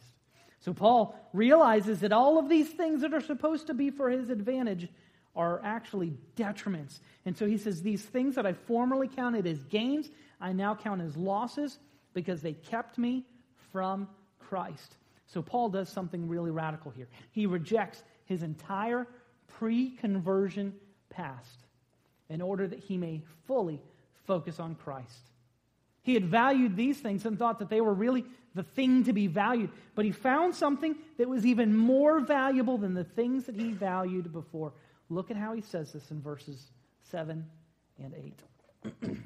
So 0.59 0.73
Paul 0.73 1.15
realizes 1.33 2.01
that 2.01 2.11
all 2.11 2.37
of 2.37 2.49
these 2.49 2.69
things 2.69 3.01
that 3.01 3.13
are 3.13 3.21
supposed 3.21 3.67
to 3.67 3.73
be 3.73 3.91
for 3.91 4.09
his 4.09 4.29
advantage 4.29 4.89
are 5.35 5.61
actually 5.63 6.13
detriments. 6.35 6.99
And 7.25 7.37
so 7.37 7.45
he 7.45 7.57
says, 7.57 7.81
These 7.81 8.03
things 8.03 8.35
that 8.35 8.45
I 8.45 8.53
formerly 8.53 9.07
counted 9.07 9.47
as 9.47 9.63
gains, 9.63 10.09
I 10.41 10.51
now 10.51 10.75
count 10.75 11.01
as 11.01 11.15
losses 11.15 11.79
because 12.13 12.41
they 12.41 12.53
kept 12.53 12.97
me 12.97 13.25
from 13.71 14.09
Christ. 14.39 14.97
So 15.33 15.41
Paul 15.41 15.69
does 15.69 15.89
something 15.89 16.27
really 16.27 16.49
radical 16.49 16.91
here. 16.91 17.07
He 17.31 17.45
rejects 17.45 18.03
his 18.25 18.41
entire 18.41 19.07
pre 19.47 19.91
conversion 19.91 20.73
past 21.09 21.59
in 22.29 22.41
order 22.41 22.67
that 22.67 22.79
he 22.79 22.97
may 22.97 23.21
fully 23.45 23.81
focus 24.25 24.59
on 24.59 24.75
Christ. 24.75 25.29
He 26.01 26.13
had 26.15 26.25
valued 26.25 26.75
these 26.75 26.97
things 26.99 27.25
and 27.25 27.37
thought 27.37 27.59
that 27.59 27.69
they 27.69 27.81
were 27.81 27.93
really 27.93 28.25
the 28.55 28.63
thing 28.63 29.03
to 29.03 29.13
be 29.13 29.27
valued, 29.27 29.69
but 29.93 30.05
he 30.05 30.11
found 30.11 30.55
something 30.55 30.95
that 31.17 31.29
was 31.29 31.45
even 31.45 31.75
more 31.77 32.19
valuable 32.19 32.79
than 32.79 32.95
the 32.95 33.03
things 33.03 33.45
that 33.45 33.55
he 33.55 33.71
valued 33.71 34.33
before. 34.33 34.73
Look 35.09 35.29
at 35.29 35.37
how 35.37 35.53
he 35.53 35.61
says 35.61 35.93
this 35.93 36.09
in 36.09 36.21
verses 36.21 36.71
7 37.11 37.45
and 38.03 38.13
8. 39.03 39.11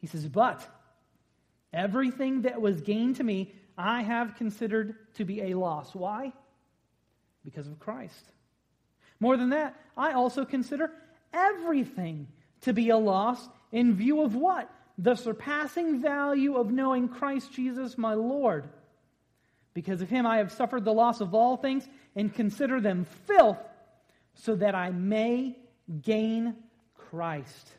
he 0.00 0.06
says, 0.06 0.28
But 0.28 0.66
everything 1.72 2.42
that 2.42 2.60
was 2.60 2.82
gained 2.82 3.16
to 3.16 3.24
me, 3.24 3.54
I 3.78 4.02
have 4.02 4.34
considered 4.34 4.96
to 5.14 5.24
be 5.24 5.40
a 5.42 5.54
loss. 5.54 5.94
Why? 5.94 6.32
Because 7.44 7.68
of 7.68 7.78
Christ. 7.78 8.32
More 9.20 9.36
than 9.36 9.50
that, 9.50 9.76
I 9.96 10.12
also 10.12 10.44
consider 10.44 10.90
everything 11.32 12.26
to 12.62 12.72
be 12.72 12.90
a 12.90 12.96
loss 12.96 13.48
in 13.70 13.94
view 13.94 14.22
of 14.22 14.34
what? 14.34 14.68
The 14.98 15.14
surpassing 15.14 16.02
value 16.02 16.56
of 16.56 16.72
knowing 16.72 17.08
Christ 17.08 17.52
Jesus 17.52 17.96
my 17.96 18.14
Lord. 18.14 18.68
Because 19.74 20.02
of 20.02 20.08
him 20.08 20.26
I 20.26 20.38
have 20.38 20.50
suffered 20.50 20.84
the 20.84 20.92
loss 20.92 21.20
of 21.20 21.34
all 21.34 21.56
things 21.56 21.88
and 22.16 22.34
consider 22.34 22.80
them 22.80 23.06
filth 23.26 23.58
so 24.34 24.56
that 24.56 24.74
I 24.74 24.90
may 24.90 25.56
gain 26.02 26.56
Christ. 26.96 27.70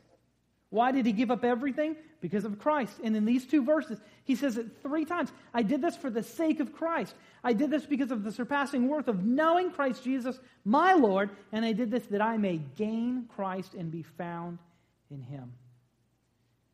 Why 0.70 0.92
did 0.92 1.06
he 1.06 1.12
give 1.12 1.32
up 1.32 1.44
everything? 1.44 1.96
Because 2.22 2.46
of 2.46 2.60
Christ. 2.60 2.94
And 3.04 3.16
in 3.16 3.26
these 3.26 3.46
two 3.46 3.64
verses, 3.64 4.00
he 4.24 4.36
says 4.36 4.58
it 4.58 4.68
three 4.84 5.06
times. 5.06 5.32
I 5.54 5.64
did 5.64 5.82
this 5.82 5.96
for 5.96 6.10
the 6.10 6.22
sake 6.22 6.60
of 6.60 6.74
Christ. 6.74 7.16
I 7.44 7.54
did 7.54 7.72
this 7.72 7.86
because 7.86 8.12
of 8.12 8.24
the 8.24 8.32
surpassing 8.32 8.88
worth 8.88 9.08
of 9.08 9.24
knowing 9.24 9.72
Christ 9.72 10.04
Jesus, 10.04 10.40
my 10.64 10.94
Lord. 10.94 11.32
And 11.52 11.66
I 11.66 11.72
did 11.72 11.90
this 11.90 12.06
that 12.08 12.22
I 12.22 12.38
may 12.38 12.58
gain 12.76 13.26
Christ 13.36 13.74
and 13.74 13.92
be 13.92 14.04
found 14.04 14.60
in 15.10 15.22
him. 15.22 15.54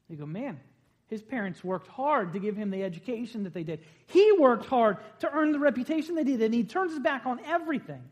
You 0.10 0.18
go, 0.18 0.26
man, 0.26 0.60
his 1.08 1.22
parents 1.22 1.64
worked 1.64 1.88
hard 1.88 2.34
to 2.34 2.40
give 2.40 2.58
him 2.58 2.72
the 2.72 2.84
education 2.84 3.44
that 3.44 3.54
they 3.54 3.64
did. 3.64 3.80
He 4.08 4.32
worked 4.34 4.66
hard 4.66 4.98
to 5.20 5.32
earn 5.32 5.52
the 5.52 5.60
reputation 5.60 6.16
they 6.16 6.24
did, 6.24 6.42
and 6.42 6.54
he 6.54 6.64
turns 6.64 6.92
his 6.92 7.00
back 7.00 7.26
on 7.26 7.40
everything 7.46 8.04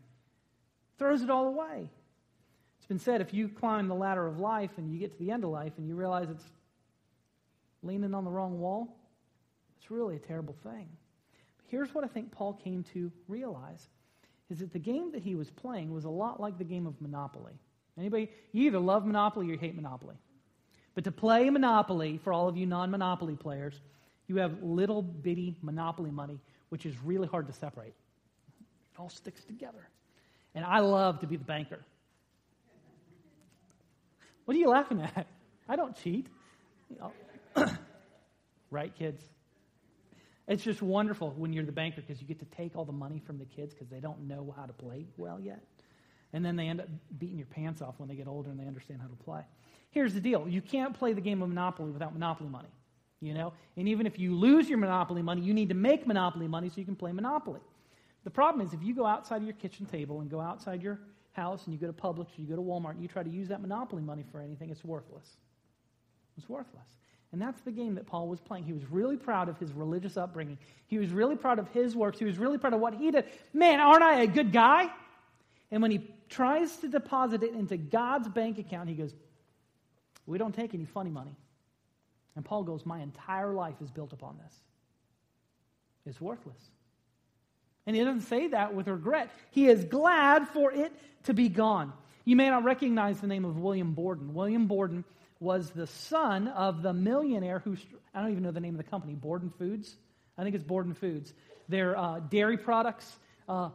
throws 0.97 1.21
it 1.21 1.29
all 1.29 1.47
away. 1.47 1.89
It's 2.83 2.87
been 2.89 2.99
said 2.99 3.21
if 3.21 3.33
you 3.33 3.47
climb 3.47 3.87
the 3.87 3.95
ladder 3.95 4.27
of 4.27 4.39
life 4.39 4.71
and 4.75 4.91
you 4.91 4.99
get 4.99 5.13
to 5.13 5.17
the 5.17 5.31
end 5.31 5.45
of 5.45 5.51
life 5.51 5.71
and 5.77 5.87
you 5.87 5.95
realize 5.95 6.29
it's 6.29 6.43
leaning 7.81 8.13
on 8.13 8.25
the 8.25 8.29
wrong 8.29 8.59
wall, 8.59 8.93
it's 9.77 9.89
really 9.89 10.17
a 10.17 10.19
terrible 10.19 10.53
thing. 10.63 10.89
But 11.55 11.65
here's 11.69 11.95
what 11.95 12.03
I 12.03 12.07
think 12.07 12.33
Paul 12.33 12.51
came 12.51 12.83
to 12.93 13.09
realize 13.29 13.87
is 14.49 14.59
that 14.59 14.73
the 14.73 14.79
game 14.79 15.13
that 15.13 15.23
he 15.23 15.33
was 15.33 15.49
playing 15.49 15.93
was 15.93 16.03
a 16.03 16.09
lot 16.09 16.41
like 16.41 16.57
the 16.57 16.65
game 16.65 16.85
of 16.85 16.99
Monopoly. 16.99 17.53
Anybody, 17.97 18.29
you 18.51 18.67
either 18.67 18.79
love 18.79 19.05
Monopoly 19.05 19.47
or 19.47 19.53
you 19.53 19.57
hate 19.57 19.77
Monopoly. 19.77 20.15
But 20.93 21.05
to 21.05 21.11
play 21.13 21.49
Monopoly, 21.49 22.17
for 22.17 22.33
all 22.33 22.49
of 22.49 22.57
you 22.57 22.65
non 22.65 22.91
Monopoly 22.91 23.37
players, 23.37 23.79
you 24.27 24.35
have 24.39 24.61
little 24.61 25.01
bitty 25.01 25.55
Monopoly 25.61 26.11
money, 26.11 26.41
which 26.67 26.85
is 26.85 27.01
really 27.01 27.29
hard 27.29 27.47
to 27.47 27.53
separate. 27.53 27.93
It 28.93 28.99
all 28.99 29.07
sticks 29.07 29.45
together. 29.45 29.87
And 30.53 30.65
I 30.65 30.79
love 30.79 31.21
to 31.21 31.27
be 31.27 31.37
the 31.37 31.45
banker. 31.45 31.79
What 34.45 34.55
are 34.55 34.59
you 34.59 34.69
laughing 34.69 35.01
at? 35.01 35.27
I 35.67 35.75
don't 35.75 35.95
cheat. 35.95 36.27
right, 38.71 38.93
kids? 38.95 39.21
It's 40.47 40.63
just 40.63 40.81
wonderful 40.81 41.33
when 41.37 41.53
you're 41.53 41.63
the 41.63 41.71
banker 41.71 42.01
because 42.01 42.21
you 42.21 42.27
get 42.27 42.39
to 42.39 42.45
take 42.45 42.75
all 42.75 42.83
the 42.83 42.91
money 42.91 43.21
from 43.25 43.37
the 43.37 43.45
kids 43.45 43.73
because 43.73 43.89
they 43.89 43.99
don't 43.99 44.27
know 44.27 44.53
how 44.55 44.65
to 44.65 44.73
play 44.73 45.05
well 45.15 45.39
yet. 45.39 45.63
And 46.33 46.43
then 46.43 46.55
they 46.55 46.67
end 46.67 46.81
up 46.81 46.87
beating 47.17 47.37
your 47.37 47.47
pants 47.47 47.81
off 47.81 47.95
when 47.99 48.09
they 48.09 48.15
get 48.15 48.27
older 48.27 48.49
and 48.49 48.59
they 48.59 48.65
understand 48.65 48.99
how 49.01 49.07
to 49.07 49.15
play. 49.15 49.41
Here's 49.91 50.13
the 50.13 50.19
deal 50.19 50.47
you 50.47 50.61
can't 50.61 50.97
play 50.97 51.13
the 51.13 51.21
game 51.21 51.41
of 51.41 51.49
Monopoly 51.49 51.91
without 51.91 52.13
Monopoly 52.13 52.49
money. 52.49 52.69
You 53.21 53.33
know? 53.33 53.53
And 53.77 53.87
even 53.87 54.05
if 54.05 54.19
you 54.19 54.35
lose 54.35 54.67
your 54.67 54.79
Monopoly 54.79 55.21
money, 55.21 55.41
you 55.41 55.53
need 55.53 55.69
to 55.69 55.75
make 55.75 56.05
Monopoly 56.05 56.47
money 56.47 56.67
so 56.67 56.75
you 56.77 56.85
can 56.85 56.95
play 56.95 57.13
Monopoly. 57.13 57.61
The 58.25 58.29
problem 58.29 58.65
is 58.65 58.73
if 58.73 58.83
you 58.83 58.93
go 58.93 59.05
outside 59.05 59.37
of 59.37 59.43
your 59.43 59.53
kitchen 59.53 59.85
table 59.85 60.19
and 60.19 60.29
go 60.29 60.41
outside 60.41 60.81
your 60.81 60.99
house 61.33 61.65
and 61.65 61.73
you 61.73 61.79
go 61.79 61.87
to 61.87 61.93
Publix 61.93 62.27
or 62.37 62.41
you 62.41 62.47
go 62.47 62.55
to 62.55 62.61
Walmart 62.61 62.91
and 62.91 63.01
you 63.01 63.07
try 63.07 63.23
to 63.23 63.29
use 63.29 63.49
that 63.49 63.61
monopoly 63.61 64.01
money 64.01 64.23
for 64.31 64.39
anything, 64.39 64.69
it's 64.69 64.83
worthless. 64.83 65.27
It's 66.37 66.47
worthless. 66.47 66.87
And 67.31 67.41
that's 67.41 67.61
the 67.61 67.71
game 67.71 67.95
that 67.95 68.05
Paul 68.05 68.27
was 68.27 68.39
playing. 68.39 68.63
He 68.63 68.73
was 68.73 68.89
really 68.91 69.17
proud 69.17 69.49
of 69.49 69.57
his 69.57 69.73
religious 69.73 70.17
upbringing. 70.17 70.59
He 70.85 70.99
was 70.99 71.09
really 71.09 71.35
proud 71.35 71.57
of 71.57 71.67
his 71.69 71.95
works. 71.95 72.19
He 72.19 72.25
was 72.25 72.37
really 72.37 72.59
proud 72.59 72.73
of 72.73 72.79
what 72.79 72.93
he 72.93 73.09
did. 73.09 73.25
Man, 73.53 73.79
aren't 73.79 74.03
I 74.03 74.21
a 74.21 74.27
good 74.27 74.51
guy? 74.51 74.91
And 75.71 75.81
when 75.81 75.89
he 75.89 76.07
tries 76.29 76.75
to 76.77 76.87
deposit 76.87 77.41
it 77.41 77.53
into 77.55 77.75
God's 77.75 78.27
bank 78.27 78.59
account, 78.59 78.87
he 78.87 78.93
goes, 78.93 79.11
We 80.27 80.37
don't 80.37 80.53
take 80.53 80.75
any 80.75 80.85
funny 80.85 81.09
money. 81.09 81.35
And 82.35 82.45
Paul 82.45 82.63
goes, 82.63 82.85
My 82.85 82.99
entire 82.99 83.51
life 83.51 83.75
is 83.81 83.89
built 83.89 84.13
upon 84.13 84.37
this. 84.37 84.53
It's 86.05 86.21
worthless. 86.21 86.69
And 87.85 87.95
he 87.95 88.03
doesn't 88.03 88.21
say 88.21 88.47
that 88.49 88.73
with 88.73 88.87
regret. 88.87 89.29
He 89.51 89.67
is 89.67 89.83
glad 89.85 90.47
for 90.49 90.71
it 90.71 90.93
to 91.23 91.33
be 91.33 91.49
gone. 91.49 91.93
You 92.25 92.35
may 92.35 92.49
not 92.49 92.63
recognize 92.63 93.19
the 93.19 93.27
name 93.27 93.43
of 93.43 93.57
William 93.57 93.93
Borden. 93.93 94.33
William 94.33 94.67
Borden 94.67 95.03
was 95.39 95.71
the 95.71 95.87
son 95.87 96.47
of 96.47 96.81
the 96.81 96.93
millionaire 96.93 97.59
who, 97.59 97.75
I 98.13 98.21
don't 98.21 98.31
even 98.31 98.43
know 98.43 98.51
the 98.51 98.61
name 98.61 98.75
of 98.75 98.83
the 98.83 98.89
company, 98.89 99.13
Borden 99.13 99.51
Foods. 99.57 99.95
I 100.37 100.43
think 100.43 100.55
it's 100.55 100.63
Borden 100.63 100.93
Foods. 100.93 101.33
They're 101.67 101.97
uh, 101.97 102.21
dairy 102.21 102.57
products, 102.57 103.19
uh, 103.49 103.69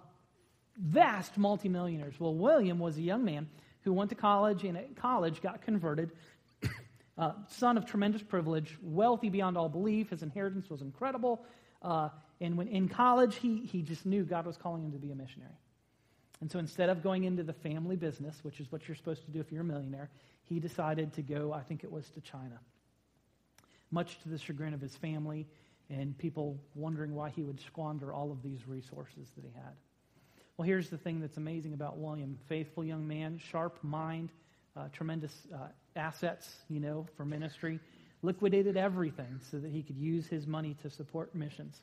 vast 0.78 1.36
multimillionaires. 1.36 2.14
Well, 2.18 2.34
William 2.34 2.78
was 2.78 2.96
a 2.96 3.02
young 3.02 3.24
man 3.24 3.48
who 3.82 3.92
went 3.92 4.10
to 4.10 4.16
college 4.16 4.64
and 4.64 4.78
at 4.78 4.96
college 4.96 5.42
got 5.42 5.60
converted. 5.62 6.10
uh, 7.18 7.32
son 7.48 7.76
of 7.76 7.84
tremendous 7.84 8.22
privilege, 8.22 8.76
wealthy 8.82 9.28
beyond 9.28 9.58
all 9.58 9.68
belief. 9.68 10.10
His 10.10 10.22
inheritance 10.22 10.70
was 10.70 10.80
incredible. 10.80 11.44
Uh, 11.82 12.08
and 12.40 12.56
when 12.56 12.68
in 12.68 12.88
college, 12.88 13.36
he, 13.36 13.58
he 13.58 13.82
just 13.82 14.06
knew 14.06 14.24
God 14.24 14.46
was 14.46 14.56
calling 14.56 14.84
him 14.84 14.92
to 14.92 14.98
be 14.98 15.10
a 15.10 15.14
missionary. 15.14 15.58
And 16.40 16.50
so 16.50 16.58
instead 16.58 16.88
of 16.88 17.02
going 17.02 17.24
into 17.24 17.42
the 17.42 17.52
family 17.52 17.96
business, 17.96 18.38
which 18.42 18.60
is 18.60 18.70
what 18.70 18.86
you're 18.86 18.96
supposed 18.96 19.24
to 19.24 19.30
do 19.30 19.40
if 19.40 19.50
you're 19.50 19.62
a 19.62 19.64
millionaire, 19.64 20.08
he 20.44 20.60
decided 20.60 21.12
to 21.14 21.22
go, 21.22 21.52
I 21.52 21.62
think 21.62 21.84
it 21.84 21.90
was 21.90 22.08
to 22.10 22.20
China. 22.20 22.58
Much 23.90 24.20
to 24.22 24.28
the 24.28 24.38
chagrin 24.38 24.74
of 24.74 24.80
his 24.80 24.94
family 24.96 25.46
and 25.90 26.16
people 26.18 26.58
wondering 26.74 27.14
why 27.14 27.30
he 27.30 27.42
would 27.42 27.60
squander 27.60 28.12
all 28.12 28.30
of 28.30 28.42
these 28.42 28.68
resources 28.68 29.28
that 29.34 29.44
he 29.44 29.50
had. 29.54 29.72
Well, 30.56 30.66
here's 30.66 30.90
the 30.90 30.98
thing 30.98 31.20
that's 31.20 31.36
amazing 31.36 31.72
about 31.72 31.98
William 31.98 32.38
faithful 32.48 32.84
young 32.84 33.06
man, 33.06 33.38
sharp 33.38 33.78
mind, 33.82 34.30
uh, 34.76 34.88
tremendous 34.92 35.32
uh, 35.54 35.68
assets, 35.96 36.48
you 36.68 36.80
know, 36.80 37.06
for 37.16 37.24
ministry, 37.24 37.80
liquidated 38.22 38.76
everything 38.76 39.40
so 39.50 39.58
that 39.58 39.70
he 39.70 39.82
could 39.82 39.96
use 39.96 40.26
his 40.26 40.46
money 40.46 40.76
to 40.82 40.90
support 40.90 41.34
missions. 41.34 41.82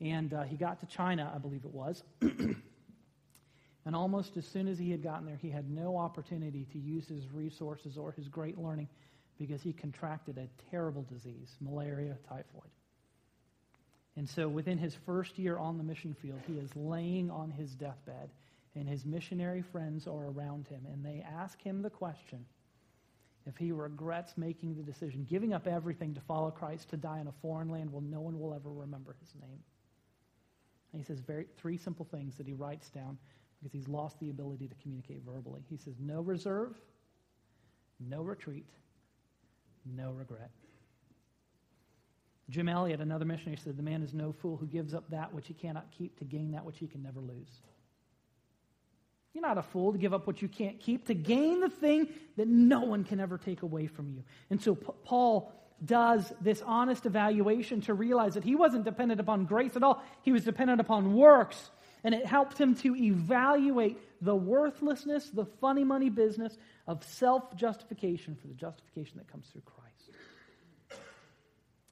And 0.00 0.34
uh, 0.34 0.42
he 0.42 0.56
got 0.56 0.80
to 0.80 0.86
China, 0.86 1.30
I 1.34 1.38
believe 1.38 1.64
it 1.64 1.72
was. 1.72 2.02
and 2.20 2.56
almost 3.94 4.36
as 4.36 4.46
soon 4.46 4.68
as 4.68 4.78
he 4.78 4.90
had 4.90 5.02
gotten 5.02 5.26
there, 5.26 5.38
he 5.40 5.50
had 5.50 5.70
no 5.70 5.96
opportunity 5.96 6.66
to 6.72 6.78
use 6.78 7.08
his 7.08 7.30
resources 7.32 7.96
or 7.96 8.12
his 8.12 8.28
great 8.28 8.58
learning 8.58 8.88
because 9.38 9.62
he 9.62 9.72
contracted 9.72 10.38
a 10.38 10.48
terrible 10.70 11.02
disease 11.02 11.56
malaria, 11.60 12.16
typhoid. 12.28 12.70
And 14.16 14.28
so 14.28 14.48
within 14.48 14.78
his 14.78 14.94
first 14.94 15.38
year 15.38 15.58
on 15.58 15.76
the 15.76 15.84
mission 15.84 16.14
field, 16.14 16.40
he 16.46 16.54
is 16.54 16.70
laying 16.76 17.30
on 17.30 17.50
his 17.50 17.74
deathbed, 17.74 18.30
and 18.76 18.88
his 18.88 19.04
missionary 19.04 19.62
friends 19.62 20.06
are 20.06 20.26
around 20.26 20.68
him, 20.68 20.86
and 20.92 21.04
they 21.04 21.24
ask 21.36 21.60
him 21.60 21.82
the 21.82 21.90
question 21.90 22.44
if 23.46 23.56
he 23.56 23.72
regrets 23.72 24.34
making 24.36 24.74
the 24.74 24.82
decision, 24.82 25.26
giving 25.28 25.52
up 25.52 25.66
everything 25.66 26.14
to 26.14 26.20
follow 26.20 26.50
Christ, 26.50 26.90
to 26.90 26.96
die 26.96 27.20
in 27.20 27.26
a 27.26 27.32
foreign 27.42 27.68
land, 27.68 27.92
well, 27.92 28.02
no 28.02 28.20
one 28.20 28.38
will 28.38 28.54
ever 28.54 28.70
remember 28.70 29.16
his 29.20 29.34
name. 29.40 29.60
And 30.92 31.00
he 31.00 31.06
says 31.06 31.20
very, 31.20 31.46
three 31.56 31.76
simple 31.76 32.06
things 32.10 32.36
that 32.36 32.46
he 32.46 32.54
writes 32.54 32.88
down 32.88 33.18
because 33.58 33.72
he's 33.72 33.88
lost 33.88 34.18
the 34.20 34.30
ability 34.30 34.68
to 34.68 34.74
communicate 34.80 35.22
verbally. 35.26 35.62
He 35.68 35.76
says, 35.76 35.94
no 35.98 36.20
reserve, 36.20 36.74
no 38.00 38.22
retreat, 38.22 38.68
no 39.84 40.12
regret. 40.12 40.50
Jim 42.50 42.68
Elliot, 42.68 43.00
another 43.00 43.24
missionary, 43.24 43.56
said, 43.56 43.76
The 43.76 43.82
man 43.82 44.02
is 44.02 44.12
no 44.12 44.32
fool 44.32 44.56
who 44.56 44.66
gives 44.66 44.94
up 44.94 45.08
that 45.10 45.32
which 45.32 45.48
he 45.48 45.54
cannot 45.54 45.90
keep 45.90 46.18
to 46.18 46.24
gain 46.24 46.52
that 46.52 46.64
which 46.64 46.78
he 46.78 46.86
can 46.86 47.02
never 47.02 47.20
lose. 47.20 47.62
You're 49.34 49.42
not 49.42 49.58
a 49.58 49.62
fool 49.62 49.92
to 49.92 49.98
give 49.98 50.14
up 50.14 50.28
what 50.28 50.40
you 50.40 50.48
can't 50.48 50.78
keep 50.78 51.08
to 51.08 51.14
gain 51.14 51.60
the 51.60 51.68
thing 51.68 52.08
that 52.36 52.46
no 52.46 52.80
one 52.82 53.02
can 53.02 53.18
ever 53.18 53.36
take 53.36 53.62
away 53.62 53.88
from 53.88 54.10
you. 54.10 54.22
And 54.48 54.62
so 54.62 54.76
P- 54.76 54.92
Paul 55.04 55.52
does 55.84 56.32
this 56.40 56.62
honest 56.64 57.04
evaluation 57.04 57.80
to 57.82 57.94
realize 57.94 58.34
that 58.34 58.44
he 58.44 58.54
wasn't 58.54 58.84
dependent 58.84 59.20
upon 59.20 59.44
grace 59.44 59.74
at 59.74 59.82
all, 59.82 60.02
he 60.22 60.30
was 60.30 60.44
dependent 60.44 60.80
upon 60.80 61.14
works. 61.14 61.70
And 62.04 62.14
it 62.14 62.26
helped 62.26 62.60
him 62.60 62.74
to 62.76 62.94
evaluate 62.94 63.98
the 64.22 64.36
worthlessness, 64.36 65.30
the 65.30 65.46
funny 65.46 65.84
money 65.84 66.10
business 66.10 66.56
of 66.86 67.02
self 67.02 67.56
justification 67.56 68.36
for 68.36 68.46
the 68.46 68.54
justification 68.54 69.16
that 69.16 69.26
comes 69.26 69.46
through 69.48 69.62
Christ. 69.62 70.10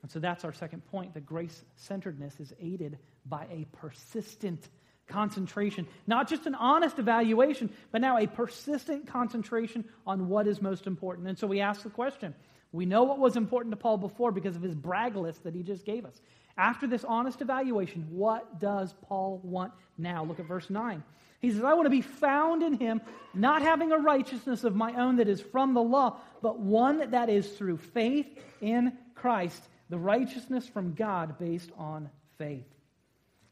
And 0.02 0.11
so 0.11 0.18
that's 0.18 0.44
our 0.44 0.52
second 0.52 0.84
point 0.90 1.14
that 1.14 1.25
grace 1.25 1.64
centeredness 1.76 2.38
is 2.40 2.52
aided 2.61 2.99
by 3.26 3.46
a 3.50 3.66
persistent 3.72 4.68
concentration. 5.12 5.87
Not 6.07 6.28
just 6.28 6.47
an 6.47 6.54
honest 6.54 6.99
evaluation, 6.99 7.71
but 7.90 8.00
now 8.00 8.19
a 8.19 8.26
persistent 8.26 9.07
concentration 9.07 9.85
on 10.07 10.28
what 10.28 10.47
is 10.47 10.61
most 10.61 10.87
important. 10.87 11.28
And 11.28 11.38
so 11.38 11.47
we 11.47 11.61
ask 11.61 11.83
the 11.83 11.90
question 11.90 12.35
we 12.73 12.87
know 12.87 13.02
what 13.02 13.19
was 13.19 13.37
important 13.37 13.73
to 13.73 13.76
Paul 13.76 13.99
before 13.99 14.33
because 14.33 14.57
of 14.57 14.62
his 14.62 14.75
brag 14.75 15.14
list 15.14 15.45
that 15.45 15.54
he 15.54 15.62
just 15.62 15.85
gave 15.85 16.07
us. 16.07 16.21
After 16.57 16.87
this 16.87 17.04
honest 17.04 17.42
evaluation, 17.42 18.07
what 18.11 18.59
does 18.59 18.95
Paul 19.09 19.40
want 19.42 19.73
now? 19.99 20.25
Look 20.25 20.40
at 20.40 20.47
verse 20.47 20.71
9. 20.71 21.02
He 21.40 21.50
says, 21.50 21.64
I 21.64 21.75
want 21.75 21.87
to 21.87 21.90
be 21.90 22.02
found 22.02 22.62
in 22.62 22.78
him, 22.78 23.00
not 23.35 23.62
having 23.62 23.92
a 23.92 23.99
righteousness 23.99 24.64
of 24.64 24.76
my 24.76 24.95
own 24.95 25.16
that 25.16 25.28
is 25.28 25.40
from 25.40 25.75
the 25.75 25.83
law, 25.83 26.19
but 26.40 26.61
one 26.61 27.11
that 27.11 27.28
is 27.28 27.49
through 27.50 27.78
faith 27.78 28.26
in 28.61 28.92
Christ, 29.14 29.62
the 29.90 29.99
righteousness 29.99 30.66
from 30.66 30.95
God 30.95 31.38
based 31.38 31.71
on 31.76 32.11
faith. 32.38 32.66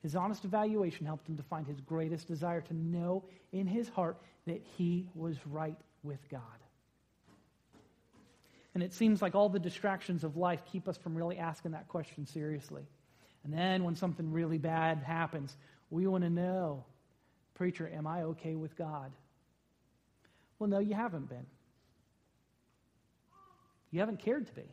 His 0.03 0.17
honest 0.17 0.45
evaluation 0.45 1.07
helped 1.07 1.29
him 1.29 1.37
to 1.37 1.43
find 1.43 1.67
his 1.67 1.81
greatest 1.81 2.27
desire 2.27 2.63
to 2.63 2.75
know 2.75 3.25
in 3.53 3.67
his 3.67 3.89
heart 3.89 4.17
that 4.47 4.63
he 4.77 5.07
was 5.15 5.37
right 5.47 5.77
with 6.03 6.21
God. 6.31 6.41
And 8.75 8.83
it 8.83 8.93
seems 8.95 9.21
like 9.21 9.35
all 9.35 9.49
the 9.49 9.59
distractions 9.59 10.25
of 10.25 10.37
life 10.37 10.63
keep 10.71 10.89
us 10.89 10.97
from 10.97 11.17
really 11.17 11.39
asking 11.39 11.73
that 11.73 11.89
question 11.89 12.27
seriously. 12.27 12.87
And 13.45 13.53
then 13.53 13.85
when 13.85 13.97
something 13.97 14.33
really 14.33 14.59
bad 14.59 15.03
happens, 15.03 15.55
we 15.91 16.07
want 16.07 16.25
to 16.25 16.31
know, 16.31 16.85
preacher, 17.55 17.91
am 17.93 18.07
I 18.07 18.23
okay 18.23 18.55
with 18.55 18.77
God? 18.77 19.13
Well, 20.59 20.71
no, 20.71 20.79
you 20.79 20.95
haven't 20.95 21.29
been. 21.29 21.47
You 23.91 24.01
haven't 24.01 24.21
cared 24.21 24.47
to 24.47 24.53
be. 24.53 24.71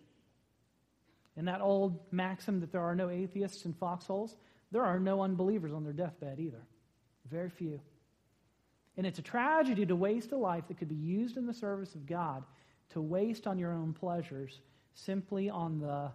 And 1.36 1.48
that 1.48 1.62
old 1.62 2.00
maxim 2.12 2.60
that 2.62 2.72
there 2.72 2.82
are 2.82 2.96
no 2.96 3.10
atheists 3.10 3.66
in 3.66 3.74
foxholes, 3.74 4.36
there 4.72 4.84
are 4.84 5.00
no 5.00 5.22
unbelievers 5.22 5.74
on 5.74 5.84
their 5.84 5.94
deathbed 5.94 6.40
either. 6.40 6.62
Very 7.30 7.50
few. 7.50 7.80
And 8.98 9.06
it's 9.06 9.20
a 9.20 9.24
tragedy 9.24 9.86
to 9.86 9.96
waste 9.96 10.32
a 10.32 10.38
life 10.38 10.68
that 10.68 10.78
could 10.78 10.90
be 10.90 10.96
used 10.96 11.38
in 11.38 11.46
the 11.46 11.54
service 11.54 11.96
of 11.96 12.06
God 12.06 12.44
to 12.90 13.02
waste 13.02 13.48
on 13.48 13.60
your 13.60 13.72
own 13.72 13.94
pleasures 13.94 14.60
simply 14.94 15.50
on 15.50 15.80
the 15.80 16.12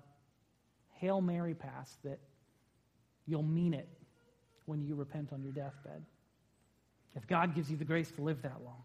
Hail 0.95 1.21
Mary 1.21 1.55
pass 1.55 1.97
that 2.05 2.19
you'll 3.27 3.43
mean 3.43 3.75
it 3.75 3.89
when 4.67 4.83
you 4.83 4.95
repent 4.95 5.33
on 5.33 5.43
your 5.43 5.53
deathbed. 5.53 6.05
If 7.15 7.27
God 7.27 7.55
gives 7.55 7.71
you 7.71 7.77
the 7.77 7.85
grace 7.85 8.11
to 8.13 8.23
live 8.23 8.43
that 8.43 8.63
long. 8.65 8.83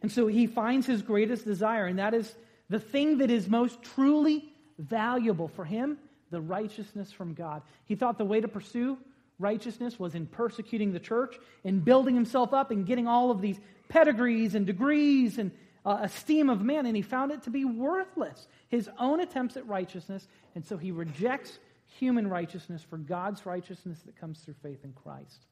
And 0.00 0.10
so 0.10 0.26
he 0.26 0.46
finds 0.46 0.86
his 0.86 1.02
greatest 1.02 1.44
desire, 1.44 1.86
and 1.86 1.98
that 1.98 2.14
is 2.14 2.34
the 2.68 2.80
thing 2.80 3.18
that 3.18 3.30
is 3.30 3.48
most 3.48 3.82
truly 3.82 4.44
valuable 4.78 5.48
for 5.48 5.64
him 5.64 5.98
the 6.32 6.40
righteousness 6.40 7.12
from 7.12 7.34
God. 7.34 7.62
He 7.84 7.94
thought 7.94 8.18
the 8.18 8.24
way 8.24 8.40
to 8.40 8.48
pursue 8.48 8.98
righteousness 9.38 9.98
was 9.98 10.14
in 10.14 10.26
persecuting 10.26 10.92
the 10.92 11.00
church 11.00 11.38
and 11.64 11.84
building 11.84 12.14
himself 12.14 12.52
up 12.52 12.70
and 12.70 12.86
getting 12.86 13.06
all 13.06 13.30
of 13.30 13.40
these 13.40 13.60
pedigrees 13.88 14.54
and 14.54 14.66
degrees 14.66 15.38
and 15.38 15.52
uh, 15.84 15.98
esteem 16.02 16.48
of 16.48 16.62
man, 16.62 16.86
and 16.86 16.96
he 16.96 17.02
found 17.02 17.32
it 17.32 17.42
to 17.42 17.50
be 17.50 17.64
worthless. 17.64 18.46
His 18.68 18.88
own 18.98 19.20
attempts 19.20 19.56
at 19.56 19.66
righteousness, 19.66 20.26
and 20.54 20.64
so 20.64 20.76
he 20.76 20.92
rejects 20.92 21.58
human 21.98 22.28
righteousness 22.28 22.82
for 22.88 22.96
God's 22.96 23.44
righteousness 23.44 24.00
that 24.06 24.16
comes 24.16 24.38
through 24.40 24.54
faith 24.62 24.84
in 24.84 24.92
Christ. 24.92 25.46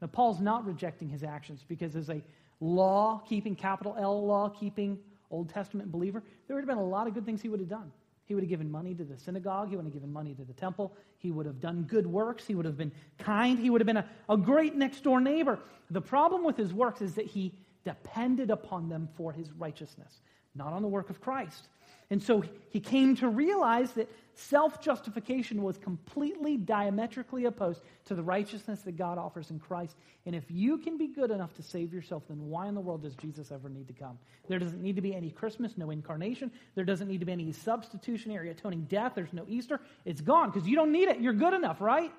Now, 0.00 0.06
Paul's 0.06 0.40
not 0.40 0.64
rejecting 0.64 1.08
his 1.08 1.22
actions 1.22 1.64
because 1.66 1.96
as 1.96 2.08
a 2.08 2.22
law 2.60 3.22
keeping, 3.28 3.56
capital 3.56 3.96
L 3.98 4.24
law 4.24 4.48
keeping 4.48 4.98
Old 5.30 5.48
Testament 5.48 5.90
believer, 5.90 6.22
there 6.46 6.54
would 6.54 6.62
have 6.62 6.68
been 6.68 6.78
a 6.78 6.88
lot 6.88 7.08
of 7.08 7.14
good 7.14 7.26
things 7.26 7.42
he 7.42 7.48
would 7.48 7.60
have 7.60 7.68
done. 7.68 7.90
He 8.26 8.34
would 8.34 8.42
have 8.42 8.50
given 8.50 8.70
money 8.70 8.94
to 8.94 9.04
the 9.04 9.16
synagogue. 9.18 9.68
He 9.68 9.76
would 9.76 9.84
have 9.84 9.92
given 9.92 10.12
money 10.12 10.34
to 10.34 10.44
the 10.44 10.52
temple. 10.54 10.94
He 11.18 11.30
would 11.30 11.46
have 11.46 11.60
done 11.60 11.82
good 11.82 12.06
works. 12.06 12.46
He 12.46 12.54
would 12.54 12.64
have 12.64 12.76
been 12.76 12.92
kind. 13.18 13.58
He 13.58 13.70
would 13.70 13.80
have 13.80 13.86
been 13.86 13.98
a, 13.98 14.08
a 14.28 14.36
great 14.36 14.74
next 14.74 15.02
door 15.02 15.20
neighbor. 15.20 15.58
The 15.90 16.00
problem 16.00 16.44
with 16.44 16.56
his 16.56 16.72
works 16.72 17.02
is 17.02 17.14
that 17.14 17.26
he 17.26 17.52
depended 17.84 18.50
upon 18.50 18.88
them 18.88 19.08
for 19.16 19.32
his 19.32 19.52
righteousness, 19.52 20.20
not 20.54 20.72
on 20.72 20.80
the 20.80 20.88
work 20.88 21.10
of 21.10 21.20
Christ. 21.20 21.68
And 22.10 22.22
so 22.22 22.42
he 22.70 22.80
came 22.80 23.16
to 23.16 23.28
realize 23.28 23.92
that 23.92 24.10
self 24.34 24.80
justification 24.80 25.62
was 25.62 25.78
completely 25.78 26.56
diametrically 26.56 27.44
opposed 27.44 27.82
to 28.06 28.14
the 28.14 28.22
righteousness 28.22 28.82
that 28.82 28.96
God 28.96 29.18
offers 29.18 29.50
in 29.50 29.58
Christ. 29.58 29.96
And 30.26 30.34
if 30.34 30.44
you 30.50 30.78
can 30.78 30.98
be 30.98 31.06
good 31.06 31.30
enough 31.30 31.54
to 31.54 31.62
save 31.62 31.92
yourself, 31.92 32.24
then 32.28 32.48
why 32.48 32.66
in 32.66 32.74
the 32.74 32.80
world 32.80 33.02
does 33.02 33.14
Jesus 33.14 33.52
ever 33.52 33.68
need 33.68 33.88
to 33.88 33.94
come? 33.94 34.18
There 34.48 34.58
doesn't 34.58 34.82
need 34.82 34.96
to 34.96 35.02
be 35.02 35.14
any 35.14 35.30
Christmas, 35.30 35.76
no 35.76 35.90
incarnation. 35.90 36.50
There 36.74 36.84
doesn't 36.84 37.08
need 37.08 37.20
to 37.20 37.26
be 37.26 37.32
any 37.32 37.52
substitutionary 37.52 38.50
atoning 38.50 38.84
death. 38.84 39.12
There's 39.14 39.32
no 39.32 39.44
Easter. 39.48 39.80
It's 40.04 40.20
gone 40.20 40.50
because 40.50 40.68
you 40.68 40.76
don't 40.76 40.92
need 40.92 41.08
it. 41.08 41.20
You're 41.20 41.32
good 41.32 41.54
enough, 41.54 41.80
right? 41.80 42.12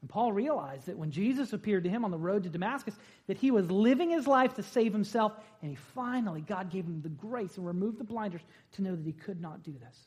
And 0.00 0.08
Paul 0.08 0.32
realized 0.32 0.86
that 0.86 0.96
when 0.96 1.10
Jesus 1.10 1.52
appeared 1.52 1.84
to 1.84 1.90
him 1.90 2.04
on 2.04 2.10
the 2.10 2.18
road 2.18 2.44
to 2.44 2.48
Damascus, 2.48 2.94
that 3.26 3.36
he 3.36 3.50
was 3.50 3.70
living 3.70 4.10
his 4.10 4.26
life 4.26 4.54
to 4.54 4.62
save 4.62 4.92
himself, 4.92 5.32
and 5.60 5.70
he 5.70 5.76
finally, 5.76 6.40
God 6.40 6.70
gave 6.70 6.86
him 6.86 7.02
the 7.02 7.10
grace 7.10 7.58
and 7.58 7.66
removed 7.66 7.98
the 7.98 8.04
blinders 8.04 8.40
to 8.72 8.82
know 8.82 8.96
that 8.96 9.04
he 9.04 9.12
could 9.12 9.40
not 9.40 9.62
do 9.62 9.72
this. 9.72 10.06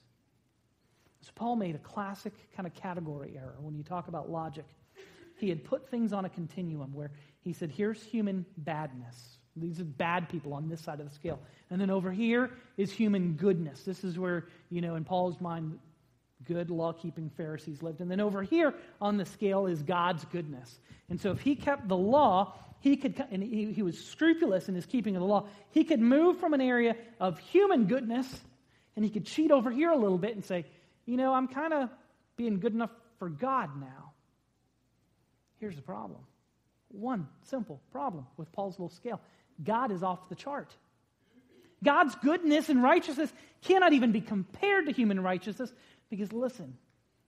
So 1.24 1.32
Paul 1.36 1.56
made 1.56 1.76
a 1.76 1.80
classic 1.80 2.34
kind 2.56 2.68
of 2.68 2.74
category 2.74 3.34
error 3.38 3.56
when 3.60 3.76
you 3.76 3.84
talk 3.84 4.10
about 4.10 4.30
logic. 4.30 4.66
He 5.38 5.50
had 5.50 5.64
put 5.64 5.90
things 5.90 6.12
on 6.12 6.26
a 6.26 6.30
continuum 6.30 6.94
where 6.94 7.12
he 7.42 7.54
said, 7.54 7.72
here's 7.72 8.02
human 8.04 8.46
badness. 8.58 9.38
These 9.56 9.80
are 9.80 9.86
bad 9.86 10.30
people 10.30 10.54
on 10.54 10.68
this 10.68 10.82
side 10.82 11.00
of 11.00 11.08
the 11.08 11.16
scale. 11.16 11.40
And 11.70 11.80
then 11.80 11.90
over 11.90 12.12
here 12.12 12.52
is 12.78 12.92
human 12.92 13.34
goodness. 13.34 13.84
This 13.84 14.04
is 14.04 14.20
where, 14.20 14.46
you 14.70 14.82
know, 14.82 14.96
in 14.96 15.06
Paul's 15.06 15.40
mind, 15.40 15.80
good 16.46 16.70
law 16.70 16.92
keeping 16.92 17.30
Pharisees 17.30 17.82
lived. 17.82 18.02
And 18.02 18.12
then 18.12 18.20
over 18.20 18.44
here 18.44 18.74
on 19.00 19.18
the 19.18 19.26
scale 19.26 19.68
is 19.68 19.82
God's 19.82 20.26
goodness. 20.26 20.78
And 21.10 21.22
so 21.22 21.32
if 21.32 21.40
he 21.40 21.56
kept 21.56 21.88
the 21.88 21.98
law, 21.98 22.54
he 22.80 22.98
could, 22.98 23.24
and 23.32 23.42
he, 23.42 23.72
he 23.72 23.82
was 23.82 23.98
scrupulous 23.98 24.68
in 24.68 24.76
his 24.76 24.86
keeping 24.86 25.16
of 25.16 25.22
the 25.22 25.28
law, 25.28 25.48
he 25.72 25.84
could 25.84 26.02
move 26.02 26.40
from 26.40 26.54
an 26.54 26.62
area 26.62 26.96
of 27.20 27.40
human 27.40 27.86
goodness 27.86 28.28
and 28.96 29.06
he 29.06 29.12
could 29.12 29.26
cheat 29.26 29.52
over 29.52 29.72
here 29.72 29.90
a 29.90 29.98
little 29.98 30.18
bit 30.18 30.36
and 30.36 30.44
say, 30.44 30.66
you 31.06 31.18
know, 31.18 31.34
I'm 31.34 31.48
kind 31.48 31.74
of 31.74 31.90
being 32.36 32.60
good 32.60 32.74
enough 32.74 32.92
for 33.20 33.30
God 33.30 33.70
now. 33.80 34.12
Here's 35.60 35.76
the 35.76 35.82
problem 35.82 36.20
one 36.90 37.28
simple 37.44 37.82
problem 37.92 38.26
with 38.38 38.52
Paul's 38.52 38.76
little 38.76 38.90
scale 38.90 39.20
God 39.64 39.92
is 39.92 40.04
off 40.04 40.30
the 40.30 40.36
chart. 40.36 40.76
God's 41.84 42.16
goodness 42.16 42.70
and 42.70 42.82
righteousness 42.82 43.34
cannot 43.62 43.94
even 43.94 44.12
be 44.12 44.22
compared 44.22 44.86
to 44.86 44.94
human 44.94 45.20
righteousness 45.20 45.74
because 46.10 46.32
listen, 46.32 46.78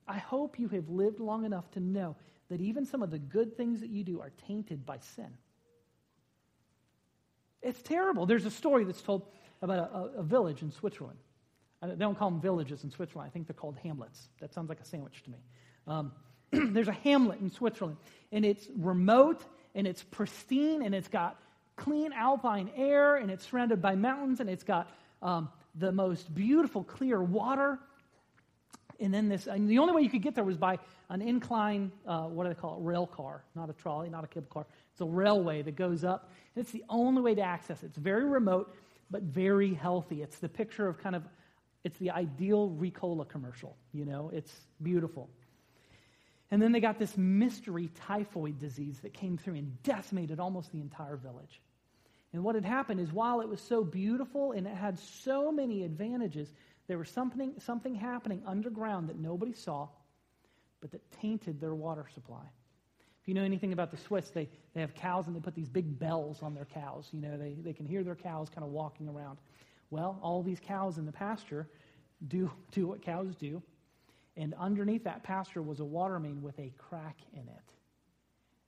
I 0.07 0.17
hope 0.17 0.59
you 0.59 0.69
have 0.69 0.89
lived 0.89 1.19
long 1.19 1.45
enough 1.45 1.69
to 1.71 1.79
know 1.79 2.15
that 2.49 2.61
even 2.61 2.85
some 2.85 3.01
of 3.01 3.11
the 3.11 3.19
good 3.19 3.57
things 3.57 3.81
that 3.81 3.89
you 3.89 4.03
do 4.03 4.21
are 4.21 4.31
tainted 4.47 4.85
by 4.85 4.99
sin. 4.99 5.29
It's 7.61 7.81
terrible. 7.81 8.25
There's 8.25 8.45
a 8.45 8.51
story 8.51 8.83
that's 8.83 9.01
told 9.01 9.23
about 9.61 9.89
a, 9.91 10.19
a, 10.19 10.23
village 10.23 10.61
in 10.61 10.71
Switzerland. 10.71 11.17
They 11.81 11.95
don't 11.95 12.17
call 12.17 12.31
them 12.31 12.41
villages 12.41 12.83
in 12.83 12.91
Switzerland. 12.91 13.29
I 13.29 13.31
think 13.31 13.47
they're 13.47 13.53
called 13.53 13.77
hamlets. 13.83 14.29
That 14.39 14.53
sounds 14.53 14.69
like 14.69 14.79
a 14.79 14.85
sandwich 14.85 15.23
to 15.23 15.29
me. 15.29 15.38
Um, 15.88 16.11
there's 16.73 16.88
a 16.88 16.93
hamlet 16.93 17.39
in 17.41 17.51
Switzerland, 17.51 17.97
and 18.31 18.45
it's 18.45 18.67
remote, 18.77 19.43
and 19.75 19.85
it's 19.85 20.03
pristine, 20.03 20.81
and 20.81 20.95
it's 20.95 21.07
got 21.07 21.39
clean 21.75 22.13
alpine 22.13 22.71
air, 22.75 23.17
and 23.17 23.29
it's 23.29 23.47
surrounded 23.49 23.81
by 23.81 23.95
mountains, 23.95 24.39
and 24.39 24.49
it's 24.49 24.63
got 24.63 24.89
um, 25.21 25.49
the 25.75 25.91
most 25.91 26.33
beautiful, 26.33 26.83
clear 26.83 27.21
water. 27.21 27.79
And 28.99 29.13
then 29.13 29.27
this, 29.27 29.47
and 29.47 29.69
the 29.69 29.79
only 29.79 29.93
way 29.93 30.01
you 30.03 30.09
could 30.09 30.21
get 30.21 30.35
there 30.35 30.43
was 30.43 30.57
by 30.57 30.79
an 31.09 31.21
incline, 31.21 31.91
uh, 32.07 32.23
what 32.23 32.43
do 32.43 32.49
they 32.49 32.55
call 32.55 32.77
it? 32.77 32.83
Rail 32.83 33.05
car, 33.05 33.43
not 33.53 33.69
a 33.69 33.73
trolley, 33.73 34.09
not 34.09 34.23
a 34.23 34.27
cable 34.27 34.47
car. 34.49 34.65
It's 34.91 35.01
a 35.01 35.05
railway 35.05 35.61
that 35.63 35.75
goes 35.75 36.03
up. 36.05 36.31
And 36.55 36.63
it's 36.63 36.71
the 36.71 36.83
only 36.88 37.21
way 37.21 37.35
to 37.35 37.41
access 37.41 37.83
it. 37.83 37.88
It's 37.88 37.97
very 37.97 38.23
remote, 38.23 38.73
but 39.11 39.23
very 39.23 39.73
healthy. 39.73 40.21
It's 40.21 40.39
the 40.39 40.47
picture 40.47 40.88
of 40.88 40.97
kind 40.97 41.15
of, 41.15 41.23
it's 41.85 41.97
the 41.99 42.11
ideal 42.11 42.69
Ricola 42.69 43.25
commercial. 43.29 43.77
You 43.93 44.03
know, 44.03 44.31
it's 44.33 44.53
beautiful. 44.81 45.29
And 46.51 46.61
then 46.61 46.73
they 46.73 46.81
got 46.81 46.99
this 46.99 47.15
mystery 47.15 47.89
typhoid 48.07 48.59
disease 48.59 48.99
that 49.03 49.13
came 49.13 49.37
through 49.37 49.55
and 49.55 49.81
decimated 49.83 50.39
almost 50.39 50.71
the 50.71 50.81
entire 50.81 51.15
village. 51.15 51.61
And 52.33 52.43
what 52.43 52.55
had 52.55 52.65
happened 52.65 52.99
is 52.99 53.13
while 53.13 53.39
it 53.39 53.47
was 53.47 53.61
so 53.61 53.83
beautiful 53.83 54.51
and 54.51 54.67
it 54.67 54.75
had 54.75 54.99
so 54.99 55.51
many 55.51 55.83
advantages, 55.83 56.51
There 56.87 56.97
was 56.97 57.09
something, 57.09 57.53
something 57.59 57.95
happening 57.95 58.43
underground 58.45 59.09
that 59.09 59.17
nobody 59.17 59.53
saw, 59.53 59.87
but 60.81 60.91
that 60.91 61.11
tainted 61.19 61.59
their 61.59 61.73
water 61.73 62.05
supply. 62.13 62.43
If 63.21 63.27
you 63.27 63.33
know 63.33 63.43
anything 63.43 63.73
about 63.73 63.89
the 63.89 63.97
Swiss, 63.97 64.29
they, 64.29 64.47
they 64.75 64.81
have 64.81 64.93
cows 64.93 65.25
and 65.25 65.35
they 65.35 65.39
put 65.39 65.55
these 65.55 65.69
big 65.69 65.97
bells 65.97 66.43
on 66.43 66.53
their 66.53 66.65
cows. 66.65 67.07
You 67.11 67.21
know, 67.21 67.37
they, 67.37 67.53
they 67.53 67.73
can 67.73 67.87
hear 67.87 68.03
their 68.03 68.15
cows 68.15 68.49
kind 68.49 68.63
of 68.63 68.71
walking 68.71 69.09
around. 69.09 69.39
Well, 69.95 70.19
all 70.21 70.43
these 70.43 70.60
cows 70.60 70.97
in 70.97 71.05
the 71.05 71.13
pasture 71.13 71.69
do, 72.27 72.51
do 72.71 72.86
what 72.86 73.01
cows 73.01 73.34
do. 73.38 73.63
And 74.36 74.53
underneath 74.60 75.05
that 75.05 75.23
pasture 75.23 75.62
was 75.62 75.79
a 75.79 75.86
water 75.86 76.19
main 76.19 76.41
with 76.41 76.60
a 76.60 76.73
crack 76.77 77.17
in 77.31 77.47
it. 77.47 77.71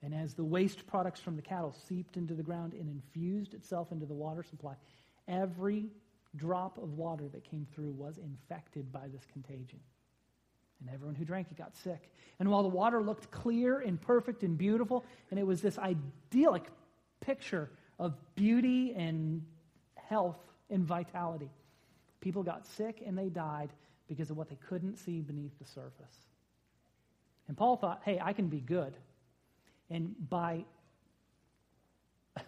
And 0.02 0.16
as 0.16 0.34
the 0.34 0.46
waste 0.46 0.88
products 0.88 1.20
from 1.20 1.36
the 1.36 1.42
cattle 1.42 1.76
seeped 1.90 2.16
into 2.16 2.34
the 2.34 2.44
ground 2.44 2.72
and 2.72 2.88
infused 2.88 3.54
itself 3.54 3.92
into 3.92 4.06
the 4.06 4.14
water 4.14 4.42
supply, 4.42 4.76
every 5.28 5.90
drop 6.38 6.78
of 6.78 6.94
water 6.94 7.28
that 7.34 7.44
came 7.44 7.68
through 7.76 7.92
was 7.92 8.20
infected 8.20 8.90
by 8.94 9.10
this 9.10 9.26
contagion. 9.34 9.82
And 10.80 10.90
everyone 10.94 11.16
who 11.16 11.26
drank 11.26 11.52
it 11.52 11.58
got 11.58 11.76
sick. 11.76 12.10
And 12.40 12.50
while 12.50 12.64
the 12.64 12.70
water 12.70 13.04
looked 13.04 13.32
clear 13.32 13.80
and 13.80 14.00
perfect 14.00 14.44
and 14.44 14.58
beautiful, 14.58 15.04
and 15.30 15.38
it 15.38 15.46
was 15.46 15.62
this 15.62 15.78
idyllic 15.78 16.68
picture 17.20 17.70
of 18.00 18.16
beauty 18.36 18.94
and 18.96 19.42
health 19.96 20.40
and 20.70 20.84
vitality, 20.84 21.50
people 22.22 22.44
got 22.44 22.66
sick 22.66 23.02
and 23.06 23.18
they 23.18 23.30
died 23.30 23.70
because 24.08 24.30
of 24.30 24.38
what 24.38 24.50
they 24.50 24.58
couldn't 24.68 24.98
see 24.98 25.22
beneath 25.22 25.58
the 25.60 25.66
surface. 25.66 26.16
And 27.48 27.56
Paul 27.56 27.78
thought, 27.78 28.02
hey, 28.04 28.20
I 28.22 28.34
can 28.34 28.48
be 28.48 28.60
good. 28.60 28.94
And 29.90 30.16
by 30.30 30.66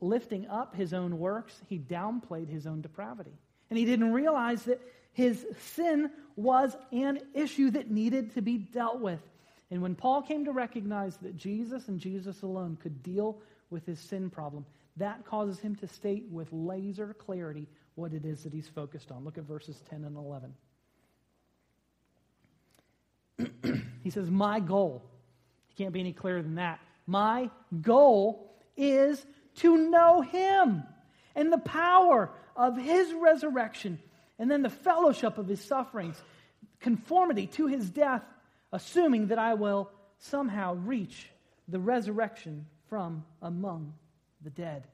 lifting 0.00 0.46
up 0.48 0.74
his 0.74 0.92
own 0.92 1.18
works, 1.18 1.60
he 1.68 1.78
downplayed 1.78 2.48
his 2.48 2.66
own 2.66 2.80
depravity. 2.80 3.32
And 3.70 3.78
he 3.78 3.84
didn't 3.84 4.12
realize 4.12 4.62
that 4.64 4.80
his 5.12 5.44
sin 5.74 6.10
was 6.36 6.76
an 6.92 7.20
issue 7.34 7.70
that 7.70 7.90
needed 7.90 8.34
to 8.34 8.42
be 8.42 8.58
dealt 8.58 9.00
with. 9.00 9.20
And 9.70 9.82
when 9.82 9.94
Paul 9.94 10.22
came 10.22 10.44
to 10.44 10.52
recognize 10.52 11.16
that 11.18 11.36
Jesus 11.36 11.88
and 11.88 11.98
Jesus 11.98 12.42
alone 12.42 12.78
could 12.80 13.02
deal 13.02 13.38
with 13.70 13.84
his 13.86 13.98
sin 13.98 14.30
problem, 14.30 14.64
that 14.96 15.24
causes 15.26 15.58
him 15.60 15.76
to 15.76 15.86
state 15.86 16.24
with 16.30 16.48
laser 16.52 17.14
clarity 17.14 17.68
what 17.94 18.12
it 18.12 18.24
is 18.24 18.42
that 18.44 18.52
he's 18.52 18.68
focused 18.68 19.10
on. 19.10 19.24
Look 19.24 19.38
at 19.38 19.44
verses 19.44 19.82
10 19.90 20.04
and 20.04 20.16
11. 20.16 20.54
he 24.02 24.10
says, 24.10 24.30
My 24.30 24.60
goal, 24.60 25.02
he 25.68 25.82
can't 25.82 25.92
be 25.92 26.00
any 26.00 26.12
clearer 26.12 26.42
than 26.42 26.56
that. 26.56 26.80
My 27.06 27.50
goal 27.82 28.54
is 28.76 29.24
to 29.56 29.76
know 29.76 30.20
him 30.22 30.82
and 31.34 31.52
the 31.52 31.58
power 31.58 32.30
of 32.54 32.76
his 32.76 33.12
resurrection 33.14 33.98
and 34.38 34.50
then 34.50 34.62
the 34.62 34.70
fellowship 34.70 35.38
of 35.38 35.46
his 35.46 35.62
sufferings, 35.62 36.20
conformity 36.80 37.46
to 37.46 37.66
his 37.66 37.88
death, 37.88 38.22
assuming 38.72 39.28
that 39.28 39.38
I 39.38 39.54
will 39.54 39.90
somehow 40.18 40.74
reach 40.74 41.30
the 41.68 41.78
resurrection 41.78 42.66
from 42.88 43.24
among 43.40 43.94
the 44.42 44.50
dead. 44.50 44.86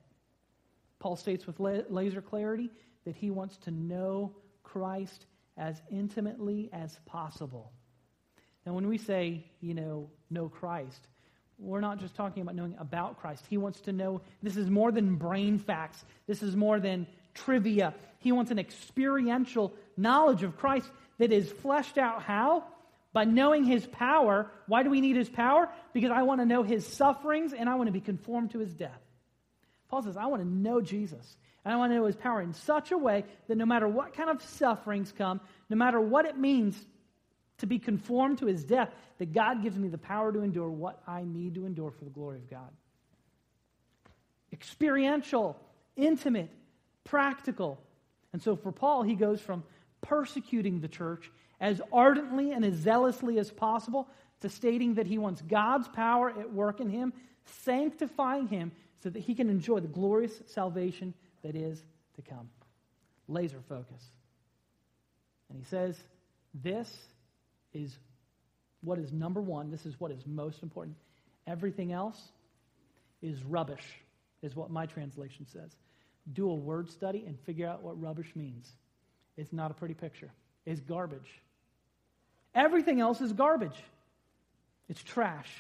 Paul 0.98 1.16
states 1.16 1.46
with 1.46 1.59
laser 1.59 2.22
clarity 2.22 2.70
that 3.05 3.16
he 3.16 3.31
wants 3.31 3.57
to 3.59 3.70
know 3.70 4.35
Christ 4.62 5.26
as 5.57 5.81
intimately 5.90 6.70
as 6.72 6.98
possible. 7.07 7.72
Now, 8.64 8.74
when 8.74 8.87
we 8.87 8.98
say, 8.98 9.44
you 9.61 9.74
know, 9.74 10.09
know 10.31 10.48
Christ, 10.48 11.09
we're 11.59 11.81
not 11.81 11.98
just 11.98 12.14
talking 12.14 12.42
about 12.42 12.55
knowing 12.55 12.76
about 12.78 13.20
Christ. 13.20 13.44
He 13.48 13.57
wants 13.57 13.81
to 13.83 13.92
know 13.92 14.20
this 14.42 14.57
is 14.57 14.70
more 14.70 14.92
than 14.92 15.16
brain 15.16 15.59
facts, 15.59 16.05
this 16.26 16.42
is 16.42 16.57
more 16.57 16.81
than 16.81 17.07
trivia. 17.35 17.94
He 18.18 18.33
wants 18.33 18.50
an 18.50 18.59
experiential 18.59 19.74
knowledge 19.96 20.42
of 20.42 20.57
Christ 20.57 20.88
that 21.18 21.33
is 21.33 21.50
fleshed 21.50 21.98
out 21.98 22.22
how? 22.22 22.64
By 23.12 23.24
knowing 23.24 23.64
his 23.64 23.87
power. 23.87 24.50
Why 24.66 24.83
do 24.83 24.90
we 24.90 25.00
need 25.00 25.16
his 25.16 25.28
power? 25.28 25.68
Because 25.92 26.11
I 26.11 26.22
want 26.22 26.40
to 26.40 26.46
know 26.46 26.62
his 26.62 26.87
sufferings 26.87 27.52
and 27.52 27.68
I 27.68 27.74
want 27.74 27.88
to 27.88 27.92
be 27.92 28.00
conformed 28.00 28.52
to 28.52 28.59
his 28.59 28.72
death. 28.72 29.01
Paul 29.92 30.02
says, 30.02 30.16
I 30.16 30.24
want 30.24 30.40
to 30.40 30.48
know 30.48 30.81
Jesus. 30.81 31.37
And 31.66 31.74
I 31.74 31.76
want 31.76 31.90
to 31.90 31.96
know 31.96 32.07
his 32.07 32.16
power 32.16 32.40
in 32.40 32.55
such 32.55 32.92
a 32.92 32.98
way 32.98 33.24
that 33.46 33.59
no 33.59 33.66
matter 33.66 33.87
what 33.87 34.14
kind 34.14 34.31
of 34.31 34.40
sufferings 34.42 35.12
come, 35.12 35.38
no 35.68 35.76
matter 35.76 36.00
what 36.00 36.24
it 36.24 36.38
means 36.38 36.83
to 37.59 37.66
be 37.66 37.78
conformed 37.78 38.38
to 38.38 38.46
his 38.46 38.64
death, 38.64 38.88
that 39.18 39.35
God 39.35 39.62
gives 39.62 39.76
me 39.76 39.88
the 39.88 39.98
power 39.98 40.33
to 40.33 40.40
endure 40.40 40.70
what 40.70 41.02
I 41.07 41.24
need 41.24 41.57
to 41.57 41.66
endure 41.66 41.90
for 41.90 42.05
the 42.05 42.11
glory 42.11 42.38
of 42.38 42.48
God. 42.48 42.70
Experiential, 44.50 45.61
intimate, 45.94 46.48
practical. 47.05 47.78
And 48.33 48.42
so 48.42 48.57
for 48.57 48.72
Paul, 48.72 49.02
he 49.02 49.14
goes 49.14 49.42
from 49.42 49.62
persecuting 50.00 50.81
the 50.81 50.88
church 50.88 51.31
as 51.61 51.83
ardently 51.92 52.52
and 52.52 52.64
as 52.64 52.76
zealously 52.76 53.38
as 53.38 53.50
possible 53.50 54.09
to 54.40 54.48
stating 54.48 54.94
that 54.94 55.07
he 55.07 55.18
wants 55.18 55.42
God's 55.42 55.87
power 55.88 56.31
at 56.31 56.50
work 56.50 56.81
in 56.81 56.88
him, 56.88 57.12
sanctifying 57.44 58.48
him 58.48 58.72
so 59.02 59.10
that 59.10 59.20
he 59.20 59.34
can 59.34 59.48
enjoy 59.48 59.80
the 59.80 59.88
glorious 59.88 60.42
salvation 60.46 61.14
that 61.42 61.56
is 61.56 61.82
to 62.16 62.22
come. 62.22 62.48
Laser 63.28 63.60
focus. 63.68 64.02
And 65.48 65.58
he 65.58 65.64
says, 65.64 65.98
This 66.54 66.94
is 67.72 67.96
what 68.82 68.98
is 68.98 69.12
number 69.12 69.40
one. 69.40 69.70
This 69.70 69.86
is 69.86 69.98
what 69.98 70.10
is 70.10 70.26
most 70.26 70.62
important. 70.62 70.96
Everything 71.46 71.92
else 71.92 72.20
is 73.22 73.42
rubbish, 73.44 73.84
is 74.42 74.54
what 74.54 74.70
my 74.70 74.86
translation 74.86 75.46
says. 75.46 75.76
Do 76.32 76.50
a 76.50 76.54
word 76.54 76.88
study 76.90 77.24
and 77.26 77.38
figure 77.40 77.66
out 77.66 77.82
what 77.82 78.00
rubbish 78.00 78.32
means. 78.34 78.70
It's 79.36 79.52
not 79.52 79.70
a 79.70 79.74
pretty 79.74 79.94
picture, 79.94 80.30
it's 80.64 80.80
garbage. 80.80 81.40
Everything 82.54 83.00
else 83.00 83.20
is 83.20 83.32
garbage, 83.32 83.76
it's 84.88 85.02
trash. 85.02 85.50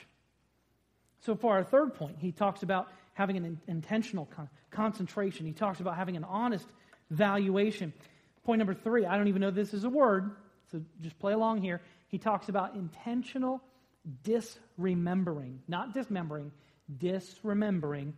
So, 1.20 1.36
for 1.36 1.54
our 1.54 1.64
third 1.64 1.94
point, 1.94 2.16
he 2.18 2.32
talks 2.32 2.62
about 2.62 2.88
having 3.14 3.36
an 3.36 3.60
intentional 3.68 4.26
con- 4.26 4.48
concentration. 4.70 5.46
He 5.46 5.52
talks 5.52 5.80
about 5.80 5.96
having 5.96 6.16
an 6.16 6.24
honest 6.24 6.66
valuation. 7.10 7.92
Point 8.44 8.58
number 8.58 8.74
three, 8.74 9.06
I 9.06 9.16
don't 9.16 9.28
even 9.28 9.40
know 9.40 9.50
this 9.50 9.74
is 9.74 9.84
a 9.84 9.90
word, 9.90 10.32
so 10.70 10.80
just 11.00 11.18
play 11.18 11.32
along 11.32 11.62
here 11.62 11.80
he 12.12 12.18
talks 12.18 12.50
about 12.50 12.74
intentional 12.76 13.62
disremembering, 14.22 15.56
not 15.66 15.94
dismembering, 15.94 16.52
disremembering 16.98 18.12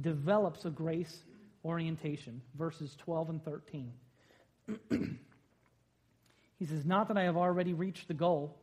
develops 0.00 0.64
a 0.64 0.70
grace 0.70 1.24
orientation. 1.64 2.40
Verses 2.56 2.94
12 2.96 3.30
and 3.30 3.44
13. 3.44 3.92
he 6.60 6.64
says, 6.64 6.86
Not 6.86 7.08
that 7.08 7.18
I 7.18 7.24
have 7.24 7.36
already 7.36 7.74
reached 7.74 8.06
the 8.06 8.14
goal, 8.14 8.56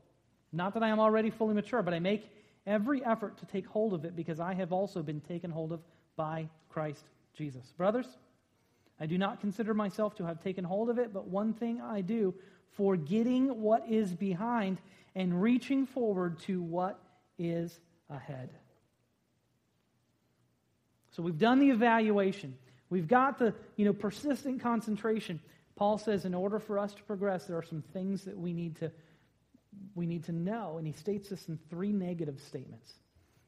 not 0.53 0.73
that 0.75 0.83
I 0.83 0.87
am 0.87 1.01
already 1.01 1.31
fully 1.31 1.53
mature, 1.53 1.83
but 1.83 1.93
I 1.93 1.99
make 1.99 2.31
every 2.67 3.03
effort 3.03 3.37
to 3.37 3.45
take 3.47 3.65
hold 3.65 3.93
of 3.93 4.05
it 4.05 4.15
because 4.15 4.39
I 4.39 4.53
have 4.53 4.71
also 4.71 5.01
been 5.01 5.21
taken 5.21 5.49
hold 5.49 5.71
of 5.71 5.79
by 6.15 6.49
Christ 6.69 7.05
Jesus. 7.33 7.73
Brothers, 7.77 8.07
I 8.99 9.05
do 9.05 9.17
not 9.17 9.39
consider 9.39 9.73
myself 9.73 10.15
to 10.15 10.25
have 10.25 10.43
taken 10.43 10.63
hold 10.63 10.89
of 10.89 10.99
it, 10.99 11.13
but 11.13 11.27
one 11.27 11.53
thing 11.53 11.81
I 11.81 12.01
do 12.01 12.35
forgetting 12.75 13.61
what 13.61 13.87
is 13.89 14.13
behind 14.13 14.77
and 15.15 15.41
reaching 15.41 15.87
forward 15.87 16.37
to 16.39 16.61
what 16.61 16.99
is 17.39 17.79
ahead. 18.09 18.49
So 21.11 21.23
we've 21.23 21.39
done 21.39 21.59
the 21.59 21.71
evaluation. 21.71 22.55
We've 22.89 23.07
got 23.07 23.39
the, 23.39 23.55
you 23.75 23.85
know, 23.85 23.93
persistent 23.93 24.61
concentration. 24.61 25.39
Paul 25.75 25.97
says 25.97 26.25
in 26.25 26.35
order 26.35 26.59
for 26.59 26.77
us 26.77 26.93
to 26.93 27.03
progress, 27.03 27.45
there 27.45 27.57
are 27.57 27.63
some 27.63 27.81
things 27.93 28.23
that 28.25 28.37
we 28.37 28.53
need 28.53 28.75
to 28.77 28.91
we 29.95 30.05
need 30.05 30.23
to 30.25 30.31
know, 30.31 30.77
and 30.77 30.85
he 30.85 30.93
states 30.93 31.29
this 31.29 31.47
in 31.47 31.59
three 31.69 31.91
negative 31.91 32.39
statements. 32.39 32.93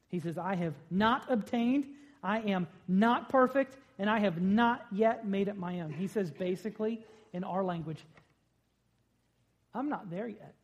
He 0.08 0.18
says, 0.18 0.36
I 0.38 0.56
have 0.56 0.74
not 0.90 1.30
obtained, 1.30 1.86
I 2.22 2.40
am 2.40 2.66
not 2.88 3.28
perfect, 3.28 3.76
and 3.98 4.10
I 4.10 4.18
have 4.18 4.42
not 4.42 4.86
yet 4.90 5.26
made 5.26 5.48
it 5.48 5.56
my 5.56 5.80
own. 5.80 5.92
He 5.92 6.06
says 6.06 6.30
basically, 6.30 7.00
in 7.32 7.44
our 7.44 7.62
language, 7.62 8.04
I'm 9.74 9.88
not 9.88 10.10
there 10.10 10.26
yet. 10.26 10.54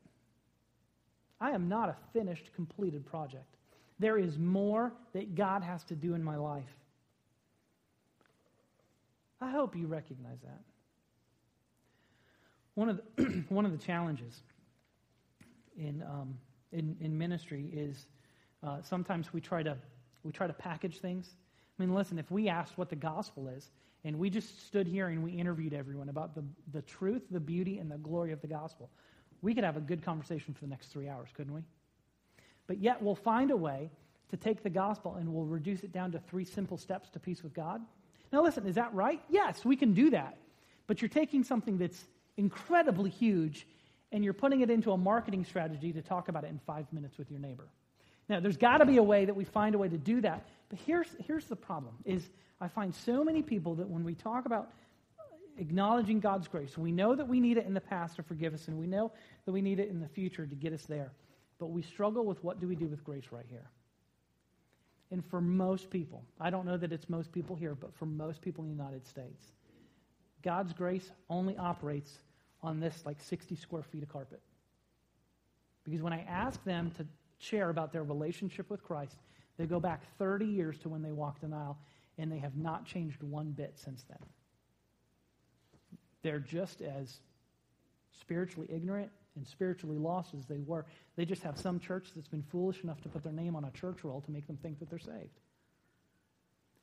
I 1.40 1.50
am 1.50 1.68
not 1.68 1.88
a 1.88 1.96
finished, 2.12 2.50
completed 2.54 3.06
project. 3.06 3.56
There 3.98 4.18
is 4.18 4.38
more 4.38 4.92
that 5.12 5.34
God 5.34 5.62
has 5.62 5.84
to 5.84 5.94
do 5.94 6.14
in 6.14 6.22
my 6.22 6.36
life. 6.36 6.64
I 9.40 9.50
hope 9.50 9.76
you 9.76 9.86
recognize 9.86 10.38
that. 10.42 10.60
One 12.74 12.88
of 12.88 13.00
the, 13.16 13.44
one 13.48 13.64
of 13.64 13.72
the 13.72 13.78
challenges 13.78 14.42
in, 15.76 16.02
um, 16.02 16.38
in, 16.72 16.96
in 17.00 17.16
ministry 17.16 17.70
is 17.72 18.06
uh, 18.62 18.82
sometimes 18.82 19.32
we 19.32 19.40
try, 19.40 19.62
to, 19.62 19.76
we 20.22 20.32
try 20.32 20.46
to 20.46 20.52
package 20.52 20.98
things. 20.98 21.34
I 21.78 21.82
mean, 21.82 21.94
listen, 21.94 22.18
if 22.18 22.30
we 22.30 22.48
asked 22.48 22.78
what 22.78 22.88
the 22.88 22.96
gospel 22.96 23.48
is, 23.48 23.70
and 24.04 24.18
we 24.18 24.30
just 24.30 24.64
stood 24.66 24.86
here 24.86 25.08
and 25.08 25.22
we 25.22 25.32
interviewed 25.32 25.74
everyone 25.74 26.08
about 26.08 26.34
the, 26.34 26.44
the 26.72 26.82
truth, 26.82 27.22
the 27.30 27.40
beauty, 27.40 27.78
and 27.78 27.90
the 27.90 27.96
glory 27.98 28.30
of 28.30 28.40
the 28.40 28.46
gospel. 28.46 28.88
We 29.42 29.52
could 29.52 29.64
have 29.64 29.76
a 29.76 29.80
good 29.80 30.04
conversation 30.04 30.54
for 30.54 30.60
the 30.60 30.68
next 30.68 30.88
three 30.88 31.08
hours, 31.08 31.30
couldn't 31.34 31.52
we? 31.52 31.62
But 32.68 32.78
yet 32.78 33.02
we'll 33.02 33.16
find 33.16 33.50
a 33.50 33.56
way 33.56 33.90
to 34.30 34.36
take 34.36 34.62
the 34.62 34.70
gospel 34.70 35.16
and 35.16 35.32
we'll 35.32 35.44
reduce 35.44 35.82
it 35.82 35.92
down 35.92 36.12
to 36.12 36.20
three 36.20 36.44
simple 36.44 36.78
steps 36.78 37.10
to 37.10 37.18
peace 37.18 37.42
with 37.42 37.52
God. 37.52 37.80
Now, 38.32 38.42
listen, 38.42 38.66
is 38.66 38.76
that 38.76 38.94
right? 38.94 39.20
Yes, 39.28 39.64
we 39.64 39.76
can 39.76 39.92
do 39.92 40.10
that. 40.10 40.38
But 40.86 41.02
you're 41.02 41.08
taking 41.08 41.42
something 41.42 41.78
that's 41.78 42.04
incredibly 42.36 43.10
huge, 43.10 43.66
and 44.12 44.24
you're 44.24 44.32
putting 44.32 44.60
it 44.60 44.70
into 44.70 44.92
a 44.92 44.96
marketing 44.96 45.44
strategy 45.44 45.92
to 45.92 46.02
talk 46.02 46.28
about 46.28 46.44
it 46.44 46.48
in 46.48 46.60
five 46.66 46.90
minutes 46.92 47.18
with 47.18 47.30
your 47.30 47.40
neighbor. 47.40 47.68
Now, 48.28 48.40
there's 48.40 48.56
got 48.56 48.78
to 48.78 48.86
be 48.86 48.96
a 48.96 49.02
way 49.02 49.24
that 49.24 49.36
we 49.36 49.44
find 49.44 49.74
a 49.74 49.78
way 49.78 49.88
to 49.88 49.98
do 49.98 50.20
that. 50.22 50.46
But 50.68 50.78
here's, 50.84 51.08
here's 51.26 51.44
the 51.46 51.56
problem 51.56 51.94
is 52.04 52.28
I 52.60 52.68
find 52.68 52.94
so 52.94 53.22
many 53.22 53.42
people 53.42 53.76
that 53.76 53.88
when 53.88 54.04
we 54.04 54.14
talk 54.14 54.46
about 54.46 54.70
acknowledging 55.58 56.20
God's 56.20 56.48
grace, 56.48 56.76
we 56.76 56.92
know 56.92 57.14
that 57.14 57.28
we 57.28 57.40
need 57.40 57.56
it 57.56 57.66
in 57.66 57.74
the 57.74 57.80
past 57.80 58.16
to 58.16 58.22
forgive 58.22 58.54
us, 58.54 58.68
and 58.68 58.78
we 58.78 58.86
know 58.86 59.12
that 59.44 59.52
we 59.52 59.62
need 59.62 59.78
it 59.78 59.88
in 59.88 60.00
the 60.00 60.08
future 60.08 60.46
to 60.46 60.54
get 60.54 60.72
us 60.72 60.82
there. 60.84 61.12
But 61.58 61.66
we 61.66 61.82
struggle 61.82 62.24
with 62.24 62.42
what 62.42 62.60
do 62.60 62.68
we 62.68 62.76
do 62.76 62.86
with 62.86 63.04
grace 63.04 63.24
right 63.30 63.46
here. 63.48 63.70
And 65.10 65.24
for 65.24 65.40
most 65.40 65.88
people, 65.88 66.24
I 66.40 66.50
don't 66.50 66.66
know 66.66 66.76
that 66.76 66.92
it's 66.92 67.08
most 67.08 67.30
people 67.32 67.54
here, 67.54 67.74
but 67.74 67.94
for 67.94 68.06
most 68.06 68.42
people 68.42 68.64
in 68.64 68.70
the 68.70 68.76
United 68.76 69.06
States, 69.06 69.44
God's 70.42 70.72
grace 70.72 71.10
only 71.30 71.56
operates 71.56 72.18
on 72.66 72.80
this 72.80 73.02
like 73.06 73.20
60 73.20 73.56
square 73.56 73.82
feet 73.82 74.02
of 74.02 74.08
carpet. 74.08 74.40
Because 75.84 76.02
when 76.02 76.12
I 76.12 76.24
ask 76.28 76.62
them 76.64 76.90
to 76.98 77.06
share 77.38 77.70
about 77.70 77.92
their 77.92 78.02
relationship 78.02 78.68
with 78.70 78.82
Christ, 78.82 79.16
they 79.56 79.66
go 79.66 79.80
back 79.80 80.02
30 80.18 80.44
years 80.44 80.78
to 80.78 80.88
when 80.88 81.02
they 81.02 81.12
walked 81.12 81.42
an 81.42 81.52
aisle, 81.52 81.78
and 82.18 82.30
they 82.30 82.38
have 82.38 82.56
not 82.56 82.84
changed 82.84 83.22
one 83.22 83.52
bit 83.52 83.78
since 83.78 84.04
then. 84.08 84.18
They're 86.22 86.40
just 86.40 86.80
as 86.82 87.20
spiritually 88.20 88.68
ignorant 88.70 89.10
and 89.36 89.46
spiritually 89.46 89.98
lost 89.98 90.34
as 90.34 90.46
they 90.46 90.58
were. 90.66 90.86
They 91.14 91.24
just 91.24 91.42
have 91.42 91.58
some 91.58 91.78
church 91.78 92.08
that's 92.14 92.28
been 92.28 92.42
foolish 92.42 92.82
enough 92.82 93.00
to 93.02 93.08
put 93.08 93.22
their 93.22 93.32
name 93.32 93.54
on 93.54 93.64
a 93.64 93.70
church 93.70 94.02
roll 94.02 94.20
to 94.22 94.30
make 94.30 94.46
them 94.46 94.56
think 94.62 94.78
that 94.80 94.90
they're 94.90 94.98
saved. 94.98 95.38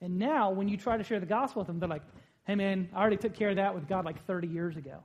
And 0.01 0.17
now, 0.17 0.51
when 0.51 0.67
you 0.67 0.77
try 0.77 0.97
to 0.97 1.03
share 1.03 1.19
the 1.19 1.25
gospel 1.25 1.61
with 1.61 1.67
them, 1.67 1.79
they're 1.79 1.89
like, 1.89 2.03
hey 2.45 2.55
man, 2.55 2.89
I 2.93 3.01
already 3.01 3.17
took 3.17 3.33
care 3.33 3.49
of 3.49 3.55
that 3.55 3.73
with 3.73 3.87
God 3.87 4.05
like 4.05 4.23
30 4.25 4.47
years 4.47 4.77
ago. 4.77 4.99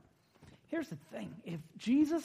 Here's 0.69 0.87
the 0.87 0.97
thing 1.11 1.33
if 1.45 1.59
Jesus, 1.77 2.23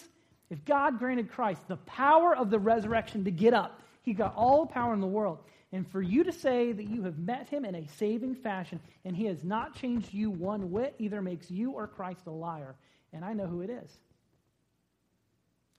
if 0.50 0.64
God 0.64 0.98
granted 0.98 1.30
Christ 1.30 1.66
the 1.66 1.76
power 1.78 2.36
of 2.36 2.50
the 2.50 2.58
resurrection 2.58 3.24
to 3.24 3.30
get 3.30 3.54
up, 3.54 3.80
he 4.02 4.12
got 4.12 4.34
all 4.36 4.66
the 4.66 4.72
power 4.72 4.94
in 4.94 5.00
the 5.00 5.06
world. 5.06 5.38
And 5.72 5.90
for 5.90 6.00
you 6.00 6.22
to 6.22 6.32
say 6.32 6.70
that 6.70 6.84
you 6.84 7.02
have 7.02 7.18
met 7.18 7.48
him 7.48 7.64
in 7.64 7.74
a 7.74 7.88
saving 7.96 8.36
fashion 8.36 8.78
and 9.04 9.16
he 9.16 9.24
has 9.26 9.42
not 9.42 9.74
changed 9.74 10.14
you 10.14 10.30
one 10.30 10.70
whit 10.70 10.94
either 10.98 11.20
makes 11.20 11.50
you 11.50 11.72
or 11.72 11.88
Christ 11.88 12.20
a 12.26 12.30
liar. 12.30 12.76
And 13.12 13.24
I 13.24 13.32
know 13.32 13.46
who 13.46 13.60
it 13.62 13.70
is. 13.70 13.90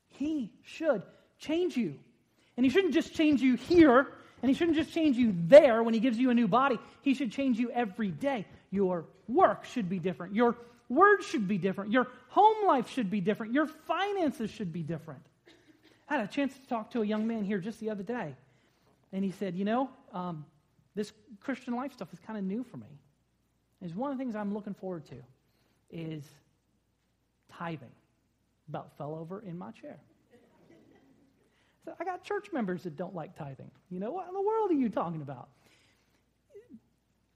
He 0.10 0.52
should 0.64 1.04
change 1.40 1.78
you. 1.78 1.96
And 2.58 2.66
he 2.66 2.70
shouldn't 2.70 2.94
just 2.94 3.14
change 3.14 3.42
you 3.42 3.56
here, 3.56 4.08
and 4.42 4.50
he 4.50 4.54
shouldn't 4.54 4.78
just 4.78 4.94
change 4.94 5.18
you 5.18 5.36
there 5.48 5.84
when 5.84 5.94
he 5.94 6.00
gives 6.00 6.18
you 6.18 6.30
a 6.30 6.34
new 6.34 6.48
body. 6.48 6.78
He 7.02 7.14
should 7.14 7.32
change 7.32 7.60
you 7.60 7.70
every 7.72 8.12
day. 8.12 8.46
Your 8.72 9.06
work 9.28 9.66
should 9.66 9.90
be 9.90 10.00
different. 10.00 10.36
Your 10.36 10.56
words 10.88 11.26
should 11.26 11.48
be 11.48 11.58
different. 11.58 11.92
Your 11.92 12.08
home 12.36 12.68
life 12.68 12.90
should 12.90 13.10
be 13.10 13.22
different. 13.22 13.54
Your 13.54 13.66
finances 13.66 14.50
should 14.50 14.74
be 14.74 14.84
different. 14.84 15.22
I 16.10 16.18
had 16.18 16.26
a 16.26 16.28
chance 16.28 16.54
to 16.54 16.68
talk 16.68 16.92
to 16.92 17.02
a 17.02 17.06
young 17.06 17.26
man 17.26 17.46
here 17.46 17.60
just 17.60 17.80
the 17.80 17.90
other 17.90 18.04
day, 18.04 18.36
and 19.14 19.24
he 19.24 19.32
said, 19.32 19.56
You 19.56 19.64
know, 19.64 19.90
um, 20.12 20.46
this 20.96 21.14
Christian 21.40 21.74
life 21.76 21.94
stuff 21.94 22.12
is 22.12 22.20
kind 22.20 22.38
of 22.38 22.44
new 22.44 22.64
for 22.66 22.76
me. 22.76 23.00
Is 23.82 23.96
one 23.96 24.12
of 24.12 24.18
the 24.18 24.22
things 24.24 24.36
I'm 24.36 24.54
looking 24.54 24.74
forward 24.74 25.06
to 25.06 25.16
is 25.90 26.24
tithing. 27.52 27.92
About 28.68 28.98
fell 28.98 29.16
over 29.16 29.42
in 29.42 29.58
my 29.58 29.72
chair. 29.72 29.98
So 31.86 31.94
I 32.00 32.04
got 32.04 32.24
church 32.24 32.48
members 32.52 32.84
that 32.84 32.98
don't 32.98 33.16
like 33.16 33.38
tithing. 33.38 33.70
You 33.92 34.00
know, 34.00 34.12
what 34.12 34.28
in 34.28 34.34
the 34.34 34.42
world 34.42 34.72
are 34.72 34.74
you 34.74 34.90
talking 34.90 35.22
about? 35.22 35.50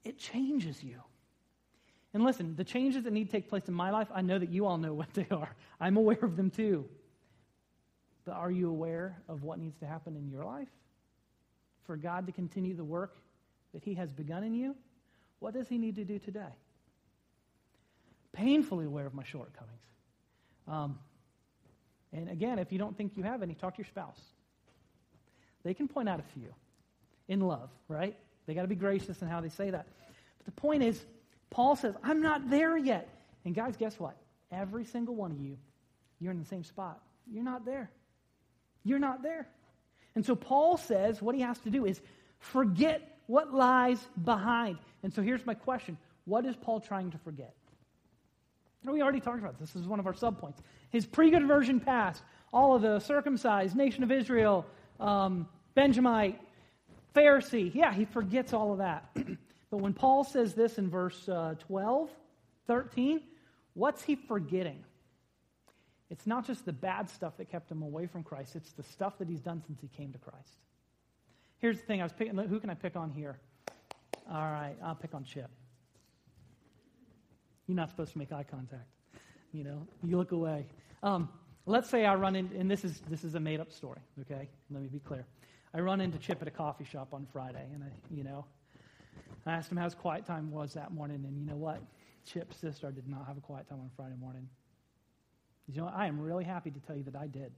It 0.04 0.18
changes 0.18 0.82
you. 0.82 1.00
And 2.12 2.24
listen, 2.24 2.56
the 2.56 2.64
changes 2.64 3.04
that 3.04 3.12
need 3.12 3.26
to 3.26 3.30
take 3.30 3.48
place 3.48 3.68
in 3.68 3.74
my 3.74 3.90
life, 3.90 4.08
I 4.12 4.20
know 4.22 4.38
that 4.38 4.50
you 4.50 4.66
all 4.66 4.78
know 4.78 4.92
what 4.94 5.12
they 5.14 5.26
are. 5.30 5.54
I'm 5.80 5.96
aware 5.96 6.18
of 6.22 6.36
them 6.36 6.50
too. 6.50 6.88
But 8.24 8.34
are 8.34 8.50
you 8.50 8.68
aware 8.68 9.16
of 9.28 9.42
what 9.42 9.58
needs 9.58 9.78
to 9.78 9.86
happen 9.86 10.16
in 10.16 10.28
your 10.28 10.44
life? 10.44 10.68
For 11.84 11.96
God 11.96 12.26
to 12.26 12.32
continue 12.32 12.74
the 12.74 12.84
work 12.84 13.16
that 13.72 13.84
He 13.84 13.94
has 13.94 14.12
begun 14.12 14.44
in 14.44 14.54
you? 14.54 14.76
What 15.38 15.54
does 15.54 15.68
He 15.68 15.78
need 15.78 15.96
to 15.96 16.04
do 16.04 16.18
today? 16.18 16.52
Painfully 18.32 18.86
aware 18.86 19.06
of 19.06 19.14
my 19.14 19.24
shortcomings. 19.24 19.80
Um, 20.68 20.98
and 22.12 22.28
again, 22.28 22.58
if 22.58 22.72
you 22.72 22.78
don't 22.78 22.96
think 22.96 23.16
you 23.16 23.22
have 23.22 23.42
any, 23.42 23.54
talk 23.54 23.74
to 23.74 23.78
your 23.78 23.88
spouse. 23.88 24.20
They 25.62 25.74
can 25.74 25.88
point 25.88 26.08
out 26.08 26.20
a 26.20 26.24
few 26.34 26.52
in 27.28 27.40
love, 27.40 27.70
right? 27.88 28.16
They 28.46 28.54
got 28.54 28.62
to 28.62 28.68
be 28.68 28.74
gracious 28.74 29.22
in 29.22 29.28
how 29.28 29.40
they 29.40 29.48
say 29.48 29.70
that. 29.70 29.86
But 30.38 30.46
the 30.46 30.60
point 30.60 30.82
is, 30.82 31.04
Paul 31.50 31.76
says, 31.76 31.94
I'm 32.02 32.22
not 32.22 32.48
there 32.48 32.76
yet. 32.76 33.08
And 33.44 33.54
guys, 33.54 33.76
guess 33.76 33.98
what? 33.98 34.16
Every 34.52 34.84
single 34.84 35.14
one 35.14 35.30
of 35.30 35.40
you, 35.40 35.56
you're 36.20 36.32
in 36.32 36.38
the 36.38 36.46
same 36.46 36.64
spot. 36.64 37.00
You're 37.30 37.44
not 37.44 37.64
there. 37.64 37.90
You're 38.84 38.98
not 38.98 39.22
there. 39.22 39.48
And 40.14 40.24
so 40.24 40.34
Paul 40.34 40.76
says 40.76 41.22
what 41.22 41.34
he 41.34 41.40
has 41.42 41.58
to 41.60 41.70
do 41.70 41.86
is 41.86 42.00
forget 42.38 43.18
what 43.26 43.52
lies 43.52 43.98
behind. 44.24 44.78
And 45.02 45.12
so 45.12 45.22
here's 45.22 45.44
my 45.46 45.54
question 45.54 45.96
What 46.24 46.44
is 46.44 46.56
Paul 46.56 46.80
trying 46.80 47.10
to 47.12 47.18
forget? 47.18 47.54
We 48.84 49.02
already 49.02 49.20
talked 49.20 49.38
about 49.38 49.58
this. 49.60 49.72
This 49.72 49.82
is 49.82 49.88
one 49.88 50.00
of 50.00 50.06
our 50.06 50.14
subpoints. 50.14 50.56
His 50.90 51.06
pre 51.06 51.30
conversion 51.30 51.80
past, 51.80 52.22
all 52.52 52.74
of 52.74 52.82
the 52.82 52.98
circumcised, 52.98 53.76
nation 53.76 54.02
of 54.02 54.10
Israel, 54.10 54.66
um, 54.98 55.46
Benjamite, 55.74 56.40
Pharisee. 57.14 57.72
Yeah, 57.74 57.92
he 57.92 58.04
forgets 58.04 58.52
all 58.52 58.72
of 58.72 58.78
that. 58.78 59.16
but 59.70 59.78
when 59.78 59.92
Paul 59.92 60.24
says 60.24 60.54
this 60.54 60.78
in 60.78 60.90
verse 60.90 61.28
uh, 61.28 61.54
12, 61.66 62.10
13, 62.66 63.20
what's 63.74 64.02
he 64.02 64.16
forgetting? 64.16 64.84
It's 66.10 66.26
not 66.26 66.44
just 66.46 66.64
the 66.64 66.72
bad 66.72 67.08
stuff 67.08 67.36
that 67.36 67.50
kept 67.50 67.70
him 67.70 67.82
away 67.82 68.06
from 68.06 68.24
Christ, 68.24 68.56
it's 68.56 68.72
the 68.72 68.82
stuff 68.82 69.18
that 69.18 69.28
he's 69.28 69.40
done 69.40 69.62
since 69.66 69.80
he 69.80 69.88
came 69.88 70.12
to 70.12 70.18
Christ. 70.18 70.58
Here's 71.58 71.78
the 71.78 71.86
thing 71.86 72.00
I 72.00 72.04
was 72.04 72.12
picking, 72.12 72.36
who 72.36 72.58
can 72.58 72.70
I 72.70 72.74
pick 72.74 72.96
on 72.96 73.10
here? 73.10 73.38
All 74.28 74.50
right, 74.50 74.74
I'll 74.82 74.94
pick 74.94 75.14
on 75.14 75.24
Chip. 75.24 75.50
You're 77.66 77.76
not 77.76 77.90
supposed 77.90 78.12
to 78.12 78.18
make 78.18 78.32
eye 78.32 78.44
contact. 78.48 78.88
You 79.52 79.64
know, 79.64 79.86
you 80.02 80.16
look 80.16 80.32
away. 80.32 80.66
Um, 81.02 81.28
let's 81.66 81.88
say 81.88 82.04
I 82.04 82.14
run 82.16 82.34
in, 82.34 82.50
and 82.58 82.68
this 82.68 82.84
is, 82.84 83.00
this 83.08 83.22
is 83.22 83.36
a 83.36 83.40
made 83.40 83.60
up 83.60 83.70
story, 83.70 84.00
okay? 84.20 84.48
Let 84.70 84.82
me 84.82 84.88
be 84.88 84.98
clear. 84.98 85.26
I 85.72 85.80
run 85.80 86.00
into 86.00 86.18
Chip 86.18 86.42
at 86.42 86.48
a 86.48 86.50
coffee 86.50 86.84
shop 86.84 87.12
on 87.12 87.26
Friday, 87.32 87.66
and 87.72 87.84
I, 87.84 87.88
you 88.12 88.24
know, 88.24 88.44
I 89.46 89.52
asked 89.52 89.70
him 89.70 89.78
how 89.78 89.84
his 89.84 89.94
quiet 89.94 90.26
time 90.26 90.50
was 90.50 90.74
that 90.74 90.92
morning, 90.92 91.24
and 91.26 91.38
you 91.38 91.46
know 91.46 91.56
what? 91.56 91.82
Chip's 92.26 92.56
sister 92.56 92.90
did 92.90 93.08
not 93.08 93.26
have 93.26 93.36
a 93.36 93.40
quiet 93.40 93.68
time 93.68 93.80
on 93.80 93.90
Friday 93.96 94.16
morning. 94.20 94.48
You 95.66 95.80
know, 95.80 95.92
I 95.94 96.06
am 96.06 96.20
really 96.20 96.44
happy 96.44 96.70
to 96.70 96.80
tell 96.80 96.96
you 96.96 97.04
that 97.04 97.16
I 97.16 97.26
did. 97.26 97.52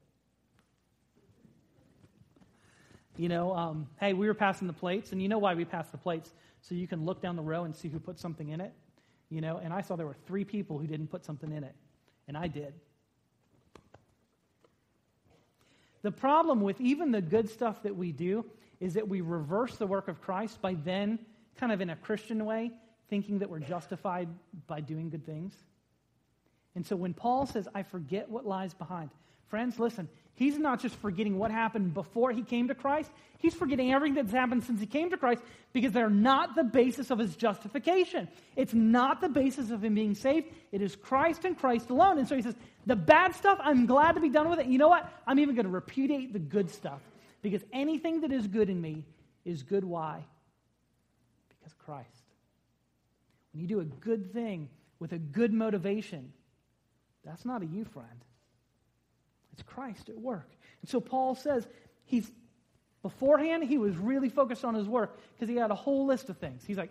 You 3.16 3.29
know, 3.29 3.55
um, 3.55 3.88
hey, 4.01 4.12
we 4.14 4.27
were 4.27 4.35
passing 4.35 4.66
the 4.66 4.72
plates, 4.72 5.12
and 5.12 5.20
you 5.20 5.29
know 5.29 5.38
why 5.38 5.55
we 5.55 5.64
passed 5.64 5.92
the 5.92 5.98
plates? 5.98 6.33
So 6.61 6.75
you 6.75 6.87
can 6.87 7.05
look 7.05 7.20
down 7.20 7.37
the 7.37 7.42
row 7.42 7.64
and 7.64 7.75
see 7.75 7.88
who 7.88 7.98
put 7.98 8.18
something 8.18 8.48
in 8.48 8.61
it. 8.61 8.72
You 9.29 9.40
know, 9.40 9.59
and 9.59 9.72
I 9.72 9.81
saw 9.81 9.96
there 9.96 10.07
were 10.07 10.16
three 10.27 10.44
people 10.44 10.79
who 10.79 10.87
didn't 10.87 11.09
put 11.09 11.25
something 11.25 11.53
in 11.53 11.64
it, 11.64 11.75
and 12.29 12.37
I 12.37 12.48
did. 12.48 12.75
The 16.03 16.11
problem 16.11 16.61
with 16.61 16.81
even 16.81 17.12
the 17.12 17.20
good 17.22 17.48
stuff 17.48 17.83
that 17.85 17.96
we 17.96 18.12
do 18.12 18.44
is 18.81 18.94
that 18.94 19.09
we 19.09 19.20
reverse 19.20 19.77
the 19.77 19.87
work 19.87 20.09
of 20.09 20.20
Christ 20.20 20.61
by 20.61 20.75
then, 20.75 21.18
kind 21.58 21.72
of 21.72 21.80
in 21.80 21.90
a 21.90 21.96
Christian 21.96 22.44
way, 22.44 22.70
thinking 23.08 23.40
that 23.40 23.50
we're 23.50 23.60
justified 23.60 24.28
by 24.66 24.80
doing 24.80 25.10
good 25.10 25.26
things. 25.26 25.54
And 26.74 26.86
so 26.86 26.96
when 26.96 27.14
Paul 27.14 27.46
says, 27.46 27.68
I 27.74 27.82
forget 27.82 28.28
what 28.30 28.46
lies 28.46 28.72
behind, 28.74 29.10
friends, 29.48 29.78
listen, 29.78 30.08
he's 30.34 30.56
not 30.56 30.80
just 30.80 30.96
forgetting 30.96 31.38
what 31.38 31.50
happened 31.50 31.92
before 31.92 32.32
he 32.32 32.42
came 32.42 32.68
to 32.68 32.74
Christ, 32.74 33.10
he's 33.38 33.54
forgetting 33.54 33.92
everything 33.92 34.14
that's 34.14 34.32
happened 34.32 34.64
since 34.64 34.80
he 34.80 34.86
came 34.86 35.10
to 35.10 35.18
Christ 35.18 35.42
because 35.74 35.92
they're 35.92 36.08
not 36.08 36.54
the 36.54 36.64
basis 36.64 37.10
of 37.10 37.18
his 37.18 37.36
justification. 37.36 38.28
It's 38.56 38.72
not 38.72 39.20
the 39.20 39.28
basis 39.28 39.70
of 39.70 39.84
him 39.84 39.94
being 39.94 40.14
saved. 40.14 40.48
It 40.72 40.80
is 40.80 40.96
Christ 40.96 41.44
and 41.44 41.58
Christ 41.58 41.90
alone. 41.90 42.18
And 42.18 42.26
so 42.26 42.34
he 42.34 42.42
says, 42.42 42.54
The 42.86 42.96
bad 42.96 43.34
stuff, 43.34 43.58
I'm 43.62 43.84
glad 43.84 44.12
to 44.12 44.20
be 44.20 44.30
done 44.30 44.48
with 44.48 44.58
it. 44.58 44.66
You 44.66 44.78
know 44.78 44.88
what? 44.88 45.12
I'm 45.26 45.38
even 45.38 45.54
going 45.54 45.66
to 45.66 45.72
repudiate 45.72 46.32
the 46.32 46.38
good 46.38 46.70
stuff 46.70 47.02
because 47.42 47.62
anything 47.72 48.22
that 48.22 48.32
is 48.32 48.46
good 48.46 48.70
in 48.70 48.80
me 48.80 49.04
is 49.44 49.62
good. 49.62 49.84
Why? 49.84 50.24
Christ. 51.85 52.09
When 53.53 53.61
you 53.61 53.68
do 53.68 53.81
a 53.81 53.85
good 53.85 54.33
thing 54.33 54.68
with 54.99 55.12
a 55.12 55.18
good 55.18 55.53
motivation, 55.53 56.33
that's 57.25 57.45
not 57.45 57.62
a 57.62 57.66
you, 57.66 57.85
friend. 57.85 58.25
It's 59.53 59.62
Christ 59.62 60.09
at 60.09 60.18
work. 60.18 60.49
And 60.81 60.88
so 60.88 61.01
Paul 61.01 61.35
says 61.35 61.66
he's 62.05 62.31
beforehand 63.03 63.64
he 63.64 63.79
was 63.79 63.97
really 63.97 64.29
focused 64.29 64.64
on 64.64 64.75
his 64.75 64.88
work 64.88 65.18
because 65.35 65.49
he 65.49 65.57
had 65.57 65.71
a 65.71 65.75
whole 65.75 66.07
list 66.07 66.29
of 66.29 66.38
things. 66.38 66.62
He's 66.66 66.79
like 66.79 66.90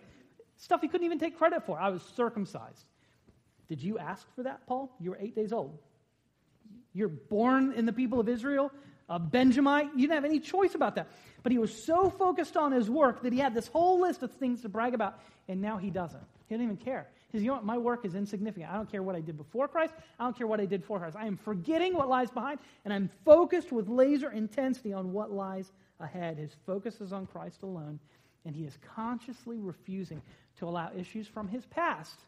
stuff 0.56 0.80
he 0.80 0.88
couldn't 0.88 1.04
even 1.04 1.18
take 1.18 1.36
credit 1.38 1.64
for. 1.64 1.78
I 1.78 1.90
was 1.90 2.02
circumcised. 2.14 2.84
Did 3.68 3.82
you 3.82 3.98
ask 3.98 4.26
for 4.34 4.42
that, 4.44 4.66
Paul? 4.66 4.94
You 5.00 5.10
were 5.10 5.18
eight 5.20 5.34
days 5.34 5.52
old. 5.52 5.78
You're 6.92 7.08
born 7.08 7.72
in 7.72 7.86
the 7.86 7.92
people 7.92 8.20
of 8.20 8.28
Israel, 8.28 8.70
Uh, 9.12 9.16
a 9.16 9.18
Benjamite. 9.18 9.90
You 9.94 10.02
didn't 10.02 10.14
have 10.14 10.24
any 10.24 10.40
choice 10.40 10.74
about 10.74 10.94
that. 10.96 11.08
But 11.42 11.52
he 11.52 11.58
was 11.58 11.84
so 11.84 12.08
focused 12.08 12.56
on 12.56 12.72
his 12.72 12.88
work 12.88 13.22
that 13.22 13.32
he 13.32 13.38
had 13.38 13.54
this 13.54 13.66
whole 13.66 14.00
list 14.00 14.22
of 14.22 14.32
things 14.32 14.62
to 14.62 14.68
brag 14.68 14.94
about, 14.94 15.20
and 15.48 15.60
now 15.60 15.76
he 15.76 15.90
doesn't. 15.90 16.22
He 16.48 16.54
doesn't 16.54 16.64
even 16.64 16.76
care. 16.76 17.08
He 17.30 17.38
says, 17.38 17.42
You 17.42 17.48
know 17.48 17.54
what? 17.54 17.64
My 17.64 17.78
work 17.78 18.04
is 18.04 18.14
insignificant. 18.14 18.70
I 18.70 18.76
don't 18.76 18.90
care 18.90 19.02
what 19.02 19.16
I 19.16 19.20
did 19.20 19.36
before 19.36 19.68
Christ. 19.68 19.94
I 20.18 20.24
don't 20.24 20.36
care 20.36 20.46
what 20.46 20.60
I 20.60 20.66
did 20.66 20.84
for 20.84 20.98
Christ. 20.98 21.16
I 21.18 21.26
am 21.26 21.36
forgetting 21.36 21.94
what 21.94 22.08
lies 22.08 22.30
behind, 22.30 22.60
and 22.84 22.92
I'm 22.94 23.10
focused 23.24 23.72
with 23.72 23.88
laser 23.88 24.30
intensity 24.30 24.92
on 24.92 25.12
what 25.12 25.32
lies 25.32 25.72
ahead. 26.00 26.38
His 26.38 26.54
focus 26.66 27.00
is 27.00 27.12
on 27.12 27.26
Christ 27.26 27.62
alone, 27.62 27.98
and 28.44 28.54
he 28.54 28.64
is 28.64 28.78
consciously 28.94 29.58
refusing 29.58 30.22
to 30.58 30.66
allow 30.66 30.90
issues 30.96 31.26
from 31.26 31.48
his 31.48 31.66
past, 31.66 32.20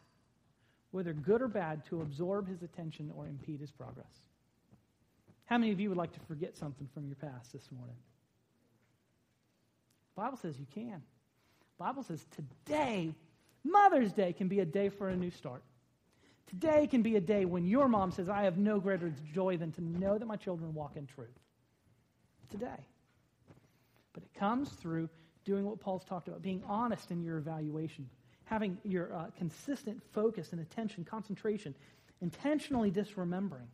whether 0.91 1.13
good 1.13 1.41
or 1.41 1.47
bad, 1.47 1.85
to 1.85 2.01
absorb 2.01 2.47
his 2.47 2.63
attention 2.63 3.11
or 3.15 3.27
impede 3.27 3.59
his 3.59 3.71
progress. 3.71 4.24
How 5.45 5.57
many 5.57 5.71
of 5.71 5.79
you 5.79 5.89
would 5.89 5.97
like 5.97 6.13
to 6.13 6.19
forget 6.21 6.57
something 6.57 6.87
from 6.93 7.07
your 7.07 7.15
past 7.15 7.53
this 7.53 7.69
morning? 7.71 7.95
The 10.15 10.21
Bible 10.21 10.37
says 10.37 10.59
you 10.59 10.65
can. 10.73 11.01
The 11.77 11.83
Bible 11.83 12.03
says 12.03 12.25
today, 12.35 13.13
Mother's 13.63 14.13
Day 14.13 14.33
can 14.33 14.47
be 14.47 14.59
a 14.59 14.65
day 14.65 14.89
for 14.89 15.09
a 15.09 15.15
new 15.15 15.31
start. 15.31 15.63
Today 16.47 16.87
can 16.87 17.01
be 17.01 17.15
a 17.15 17.21
day 17.21 17.45
when 17.45 17.65
your 17.65 17.87
mom 17.87 18.11
says, 18.11 18.29
I 18.29 18.43
have 18.43 18.57
no 18.57 18.79
greater 18.79 19.11
joy 19.33 19.57
than 19.57 19.71
to 19.73 19.83
know 19.83 20.17
that 20.17 20.25
my 20.25 20.35
children 20.35 20.73
walk 20.73 20.95
in 20.95 21.07
truth. 21.07 21.27
Today. 22.49 22.85
But 24.13 24.23
it 24.23 24.33
comes 24.39 24.69
through 24.69 25.09
doing 25.43 25.65
what 25.65 25.79
Paul's 25.79 26.05
talked 26.05 26.27
about, 26.27 26.41
being 26.41 26.63
honest 26.67 27.11
in 27.11 27.23
your 27.23 27.37
evaluation, 27.37 28.07
having 28.45 28.77
your 28.83 29.13
uh, 29.13 29.25
consistent 29.37 30.01
focus 30.13 30.51
and 30.51 30.61
attention, 30.61 31.03
concentration, 31.03 31.75
intentionally 32.21 32.91
disremembering. 32.91 33.67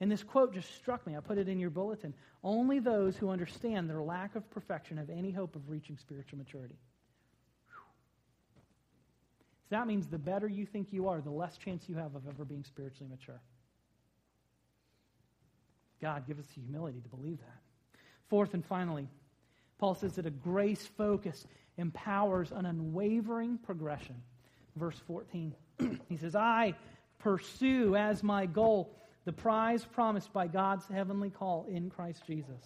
And 0.00 0.10
this 0.10 0.22
quote 0.22 0.54
just 0.54 0.74
struck 0.76 1.06
me. 1.06 1.16
I 1.16 1.20
put 1.20 1.38
it 1.38 1.48
in 1.48 1.58
your 1.58 1.70
bulletin. 1.70 2.14
Only 2.44 2.78
those 2.78 3.16
who 3.16 3.30
understand 3.30 3.90
their 3.90 4.00
lack 4.00 4.36
of 4.36 4.48
perfection 4.50 4.96
have 4.96 5.10
any 5.10 5.32
hope 5.32 5.56
of 5.56 5.68
reaching 5.68 5.96
spiritual 5.96 6.38
maturity. 6.38 6.76
So 9.68 9.76
that 9.76 9.86
means 9.86 10.06
the 10.06 10.18
better 10.18 10.46
you 10.46 10.66
think 10.66 10.88
you 10.92 11.08
are, 11.08 11.20
the 11.20 11.30
less 11.30 11.58
chance 11.58 11.88
you 11.88 11.96
have 11.96 12.14
of 12.14 12.28
ever 12.28 12.44
being 12.44 12.64
spiritually 12.64 13.10
mature. 13.10 13.40
God, 16.00 16.26
give 16.26 16.38
us 16.38 16.46
the 16.54 16.60
humility 16.60 17.00
to 17.00 17.08
believe 17.08 17.38
that. 17.38 17.60
Fourth 18.28 18.54
and 18.54 18.64
finally, 18.64 19.08
Paul 19.78 19.94
says 19.94 20.14
that 20.14 20.26
a 20.26 20.30
grace 20.30 20.86
focus 20.96 21.44
empowers 21.76 22.52
an 22.52 22.66
unwavering 22.66 23.58
progression. 23.58 24.16
Verse 24.76 25.00
14, 25.06 25.54
he 26.08 26.16
says, 26.16 26.36
I 26.36 26.74
pursue 27.18 27.96
as 27.96 28.22
my 28.22 28.46
goal 28.46 28.94
the 29.28 29.32
prize 29.34 29.84
promised 29.84 30.32
by 30.32 30.46
God's 30.46 30.86
heavenly 30.86 31.28
call 31.28 31.66
in 31.68 31.90
Christ 31.90 32.22
Jesus. 32.26 32.64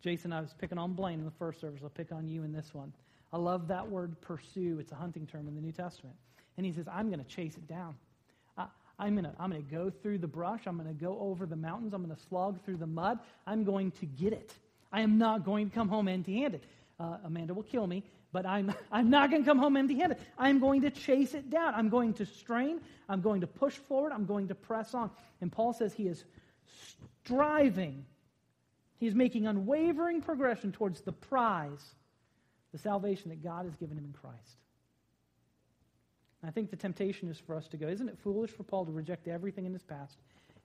Jason, 0.00 0.32
I 0.32 0.40
was 0.40 0.54
picking 0.58 0.78
on 0.78 0.94
Blaine 0.94 1.18
in 1.18 1.26
the 1.26 1.30
first 1.32 1.60
service. 1.60 1.80
I'll 1.84 1.90
pick 1.90 2.10
on 2.10 2.26
you 2.26 2.42
in 2.42 2.54
this 2.54 2.72
one. 2.72 2.90
I 3.34 3.36
love 3.36 3.68
that 3.68 3.86
word 3.86 4.18
pursue. 4.22 4.78
It's 4.80 4.92
a 4.92 4.94
hunting 4.94 5.26
term 5.26 5.46
in 5.46 5.54
the 5.54 5.60
New 5.60 5.72
Testament. 5.72 6.16
And 6.56 6.64
he 6.64 6.72
says, 6.72 6.86
I'm 6.90 7.10
going 7.10 7.22
to 7.22 7.28
chase 7.28 7.58
it 7.58 7.68
down. 7.68 7.96
I, 8.56 8.68
I'm 8.98 9.12
going 9.12 9.26
to 9.26 9.34
I'm 9.38 9.52
to 9.52 9.58
go 9.58 9.90
through 9.90 10.16
the 10.16 10.26
brush. 10.26 10.62
I'm 10.64 10.78
going 10.78 10.88
to 10.88 10.98
go 10.98 11.18
over 11.20 11.44
the 11.44 11.54
mountains. 11.54 11.92
I'm 11.92 12.02
going 12.02 12.16
to 12.16 12.22
slog 12.30 12.64
through 12.64 12.78
the 12.78 12.86
mud. 12.86 13.18
I'm 13.46 13.62
going 13.62 13.90
to 13.90 14.06
get 14.06 14.32
it. 14.32 14.54
I 14.90 15.02
am 15.02 15.18
not 15.18 15.44
going 15.44 15.68
to 15.68 15.74
come 15.74 15.90
home 15.90 16.08
empty 16.08 16.40
handed. 16.40 16.62
Uh, 16.98 17.18
Amanda 17.26 17.52
will 17.52 17.62
kill 17.62 17.86
me, 17.86 18.04
but 18.32 18.46
I'm, 18.46 18.72
I'm 18.92 19.10
not 19.10 19.30
going 19.30 19.42
to 19.42 19.48
come 19.48 19.58
home 19.58 19.76
empty 19.76 19.96
handed. 19.96 20.18
I'm 20.38 20.58
going 20.58 20.82
to 20.82 20.90
chase 20.90 21.34
it 21.34 21.50
down. 21.50 21.74
I'm 21.74 21.88
going 21.88 22.14
to 22.14 22.26
strain. 22.26 22.80
I'm 23.08 23.20
going 23.20 23.40
to 23.40 23.46
push 23.46 23.74
forward. 23.74 24.12
I'm 24.12 24.26
going 24.26 24.48
to 24.48 24.54
press 24.54 24.94
on. 24.94 25.10
And 25.40 25.50
Paul 25.50 25.72
says 25.72 25.92
he 25.92 26.06
is 26.06 26.24
striving, 27.24 28.04
he's 28.98 29.14
making 29.14 29.46
unwavering 29.46 30.22
progression 30.22 30.72
towards 30.72 31.00
the 31.00 31.12
prize, 31.12 31.94
the 32.72 32.78
salvation 32.78 33.30
that 33.30 33.42
God 33.42 33.64
has 33.64 33.74
given 33.76 33.98
him 33.98 34.04
in 34.04 34.12
Christ. 34.12 34.56
I 36.42 36.50
think 36.50 36.70
the 36.70 36.76
temptation 36.76 37.28
is 37.28 37.38
for 37.38 37.54
us 37.54 37.68
to 37.68 37.76
go, 37.76 37.86
isn't 37.88 38.08
it 38.08 38.18
foolish 38.18 38.50
for 38.50 38.62
Paul 38.62 38.86
to 38.86 38.92
reject 38.92 39.28
everything 39.28 39.66
in 39.66 39.72
his 39.72 39.82
past 39.82 40.16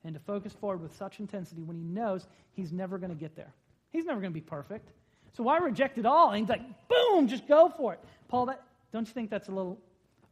and 0.03 0.13
to 0.13 0.19
focus 0.21 0.53
forward 0.53 0.81
with 0.81 0.95
such 0.95 1.19
intensity 1.19 1.63
when 1.63 1.75
he 1.75 1.83
knows 1.83 2.27
he's 2.53 2.71
never 2.71 2.97
going 2.97 3.09
to 3.09 3.15
get 3.15 3.35
there? 3.35 3.53
He's 3.91 4.05
never 4.05 4.21
going 4.21 4.31
to 4.31 4.39
be 4.39 4.45
perfect. 4.45 4.89
So 5.35 5.43
why 5.43 5.57
reject 5.57 5.97
it 5.97 6.05
all? 6.05 6.31
And 6.31 6.39
he's 6.39 6.49
like, 6.49 6.61
boom, 6.87 7.27
just 7.27 7.47
go 7.47 7.69
for 7.75 7.93
it. 7.93 7.99
Paul, 8.29 8.45
that, 8.45 8.63
don't 8.93 9.05
you 9.05 9.13
think 9.13 9.29
that's 9.29 9.49
a 9.49 9.51
little, 9.51 9.77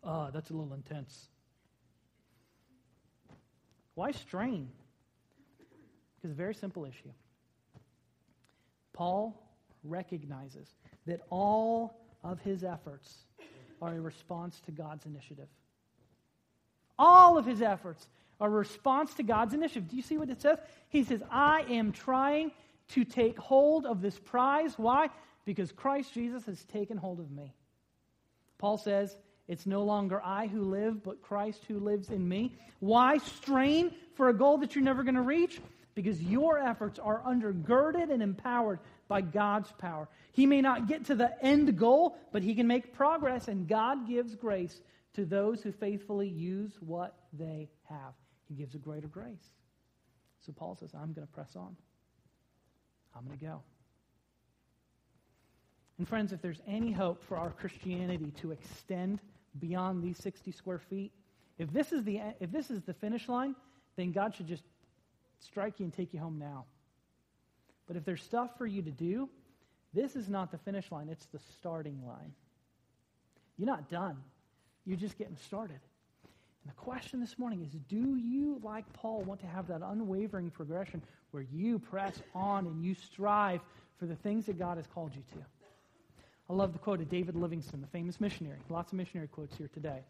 uh, 0.04 0.32
that's 0.32 0.50
a 0.50 0.54
little 0.54 0.74
intense? 0.74 1.28
Why 3.96 4.12
strain? 4.12 4.70
Because 6.16 6.32
a 6.32 6.36
very 6.36 6.56
simple 6.56 6.86
issue. 6.86 7.10
Paul 8.94 9.36
recognizes 9.84 10.70
that 11.06 11.20
all 11.30 12.00
of 12.24 12.40
his 12.40 12.64
efforts 12.64 13.14
are 13.82 13.94
a 13.94 14.00
response 14.00 14.62
to 14.62 14.72
God's 14.72 15.06
initiative. 15.06 15.50
All 16.98 17.38
of 17.38 17.46
his 17.46 17.62
efforts 17.62 18.08
are 18.40 18.48
a 18.48 18.52
response 18.52 19.14
to 19.16 19.24
God's 19.24 19.54
initiative. 19.54 19.90
Do 19.90 19.98
you 19.98 20.02
see 20.02 20.18
what 20.18 20.30
it 20.30 20.42
says? 20.42 20.60
He 20.88 21.04
says, 21.04 21.22
I 21.30 21.66
am 21.70 21.92
trying 21.92 22.52
to 22.94 23.04
take 23.04 23.38
hold 23.38 23.86
of 23.86 24.02
this 24.02 24.18
prize. 24.18 24.74
Why? 24.78 25.10
Because 25.46 25.72
Christ 25.72 26.14
Jesus 26.14 26.46
has 26.46 26.64
taken 26.66 26.98
hold 26.98 27.20
of 27.20 27.32
me. 27.32 27.54
Paul 28.58 28.78
says, 28.78 29.16
It's 29.48 29.66
no 29.66 29.84
longer 29.84 30.22
I 30.24 30.48
who 30.48 30.62
live, 30.62 31.04
but 31.04 31.22
Christ 31.22 31.64
who 31.68 31.80
lives 31.80 32.10
in 32.10 32.28
me. 32.28 32.56
Why 32.80 33.18
strain 33.18 33.94
for 34.16 34.30
a 34.30 34.34
goal 34.34 34.60
that 34.60 34.76
you're 34.76 34.84
never 34.84 35.04
going 35.04 35.16
to 35.16 35.22
reach? 35.22 35.60
Because 35.96 36.22
your 36.22 36.58
efforts 36.58 36.98
are 36.98 37.22
undergirded 37.22 38.12
and 38.12 38.24
empowered 38.24 38.80
by 39.08 39.22
God's 39.22 39.72
power. 39.74 40.08
He 40.32 40.46
may 40.46 40.62
not 40.62 40.88
get 40.88 41.06
to 41.06 41.16
the 41.16 41.32
end 41.44 41.78
goal, 41.78 42.18
but 42.32 42.42
he 42.42 42.56
can 42.56 42.68
make 42.68 42.94
progress, 42.94 43.48
and 43.48 43.68
God 43.68 44.08
gives 44.08 44.34
grace 44.36 44.80
to 45.14 45.26
those 45.26 45.62
who 45.62 45.72
faithfully 45.72 46.28
use 46.28 46.72
what 46.80 47.16
they 47.32 47.70
have. 47.84 48.14
He 48.48 48.56
gives 48.56 48.74
a 48.76 48.80
greater 48.80 49.08
grace. 49.08 49.54
So 50.46 50.52
Paul 50.52 50.76
says, 50.76 50.92
I'm 50.94 51.14
going 51.14 51.28
to 51.28 51.34
press 51.34 51.56
on. 51.56 51.76
I'm 53.16 53.26
going 53.26 53.38
to 53.38 53.46
go. 53.46 53.62
And 55.98 56.08
friends, 56.08 56.34
if 56.34 56.42
there's 56.42 56.62
any 56.68 56.92
hope 56.92 57.24
for 57.24 57.38
our 57.38 57.52
Christianity 57.52 58.32
to 58.42 58.52
extend 58.52 59.20
beyond 59.60 60.04
these 60.04 60.18
60 60.18 60.52
square 60.52 60.80
feet, 60.80 61.12
if 61.58 61.72
this 61.72 61.92
is 61.92 62.04
the, 62.04 62.20
if 62.40 62.52
this 62.52 62.72
is 62.72 62.82
the 62.82 62.94
finish 62.94 63.30
line, 63.30 63.56
then 63.96 64.12
God 64.12 64.34
should 64.36 64.48
just 64.48 64.64
strike 65.40 65.80
you 65.80 65.86
and 65.86 65.94
take 65.94 66.14
you 66.14 66.20
home 66.20 66.40
now. 66.40 66.66
But 67.88 67.96
if 67.96 68.06
there's 68.06 68.24
stuff 68.24 68.58
for 68.58 68.66
you 68.66 68.82
to 68.82 68.92
do, 68.92 69.30
this 69.94 70.16
is 70.16 70.30
not 70.30 70.52
the 70.52 70.58
finish 70.58 70.92
line, 70.92 71.10
it's 71.10 71.26
the 71.28 71.40
starting 71.54 72.02
line. 72.08 72.34
You're 73.58 73.68
not 73.68 73.90
done, 73.90 74.18
you're 74.86 74.98
just 74.98 75.18
getting 75.18 75.38
started. 75.38 75.80
And 76.64 76.72
the 76.72 76.78
question 76.78 77.20
this 77.20 77.38
morning 77.38 77.62
is 77.62 77.72
do 77.90 78.16
you, 78.18 78.60
like 78.64 78.92
Paul, 78.94 79.22
want 79.24 79.42
to 79.42 79.48
have 79.48 79.68
that 79.68 79.82
unwavering 79.84 80.50
progression 80.50 81.02
where 81.32 81.44
you 81.52 81.80
press 81.80 82.22
on 82.34 82.66
and 82.68 82.84
you 82.84 82.96
strive 82.96 83.62
for 84.00 84.06
the 84.06 84.16
things 84.16 84.46
that 84.46 84.58
God 84.58 84.78
has 84.78 84.88
called 84.88 85.12
you 85.16 85.24
to? 85.34 85.46
I 86.50 86.54
love 86.54 86.74
the 86.74 86.80
quote 86.80 87.02
of 87.02 87.10
David 87.10 87.36
Livingstone, 87.36 87.82
the 87.82 87.88
famous 87.88 88.20
missionary. 88.22 88.60
Lots 88.70 88.92
of 88.92 88.98
missionary 88.98 89.28
quotes 89.28 89.58
here 89.58 89.70
today. 89.74 90.02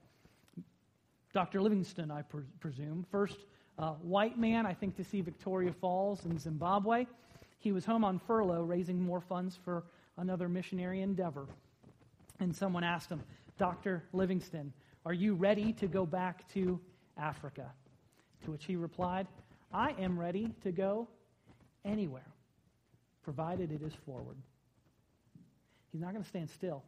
Dr. 1.33 1.61
Livingstone, 1.61 2.11
I 2.11 2.21
pre- 2.21 2.43
presume, 2.59 3.05
first 3.11 3.37
uh, 3.79 3.93
white 3.93 4.37
man, 4.37 4.65
I 4.65 4.73
think, 4.73 4.95
to 4.97 5.03
see 5.03 5.21
Victoria 5.21 5.71
Falls 5.71 6.25
in 6.25 6.37
Zimbabwe. 6.37 7.07
He 7.59 7.71
was 7.71 7.85
home 7.85 8.03
on 8.03 8.19
furlough 8.19 8.61
raising 8.61 9.01
more 9.01 9.21
funds 9.21 9.57
for 9.63 9.83
another 10.17 10.47
missionary 10.47 11.01
endeavor. 11.01 11.47
And 12.39 12.55
someone 12.55 12.83
asked 12.83 13.09
him, 13.09 13.23
Dr. 13.57 14.03
Livingstone, 14.13 14.73
are 15.05 15.13
you 15.13 15.35
ready 15.35 15.73
to 15.73 15.87
go 15.87 16.05
back 16.05 16.51
to 16.53 16.79
Africa? 17.17 17.71
To 18.45 18.51
which 18.51 18.65
he 18.65 18.75
replied, 18.75 19.27
I 19.73 19.91
am 19.99 20.17
ready 20.17 20.53
to 20.63 20.71
go 20.71 21.07
anywhere, 21.85 22.31
provided 23.23 23.71
it 23.71 23.81
is 23.81 23.93
forward. 24.05 24.37
He's 25.91 26.01
not 26.01 26.11
going 26.11 26.23
to 26.23 26.29
stand 26.29 26.49
still. 26.55 26.83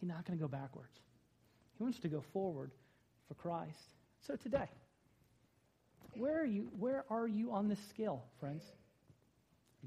He's 0.00 0.08
not 0.08 0.26
going 0.26 0.38
to 0.38 0.42
go 0.42 0.48
backwards. 0.48 0.92
He 1.76 1.82
wants 1.82 1.98
to 2.00 2.08
go 2.08 2.22
forward 2.32 2.70
for 3.28 3.34
Christ. 3.34 3.78
So 4.26 4.36
today, 4.36 4.68
where 6.16 6.40
are 6.40 6.46
you, 6.46 6.68
where 6.78 7.04
are 7.10 7.26
you 7.26 7.52
on 7.52 7.68
this 7.68 7.78
scale, 7.90 8.24
friends? 8.38 8.62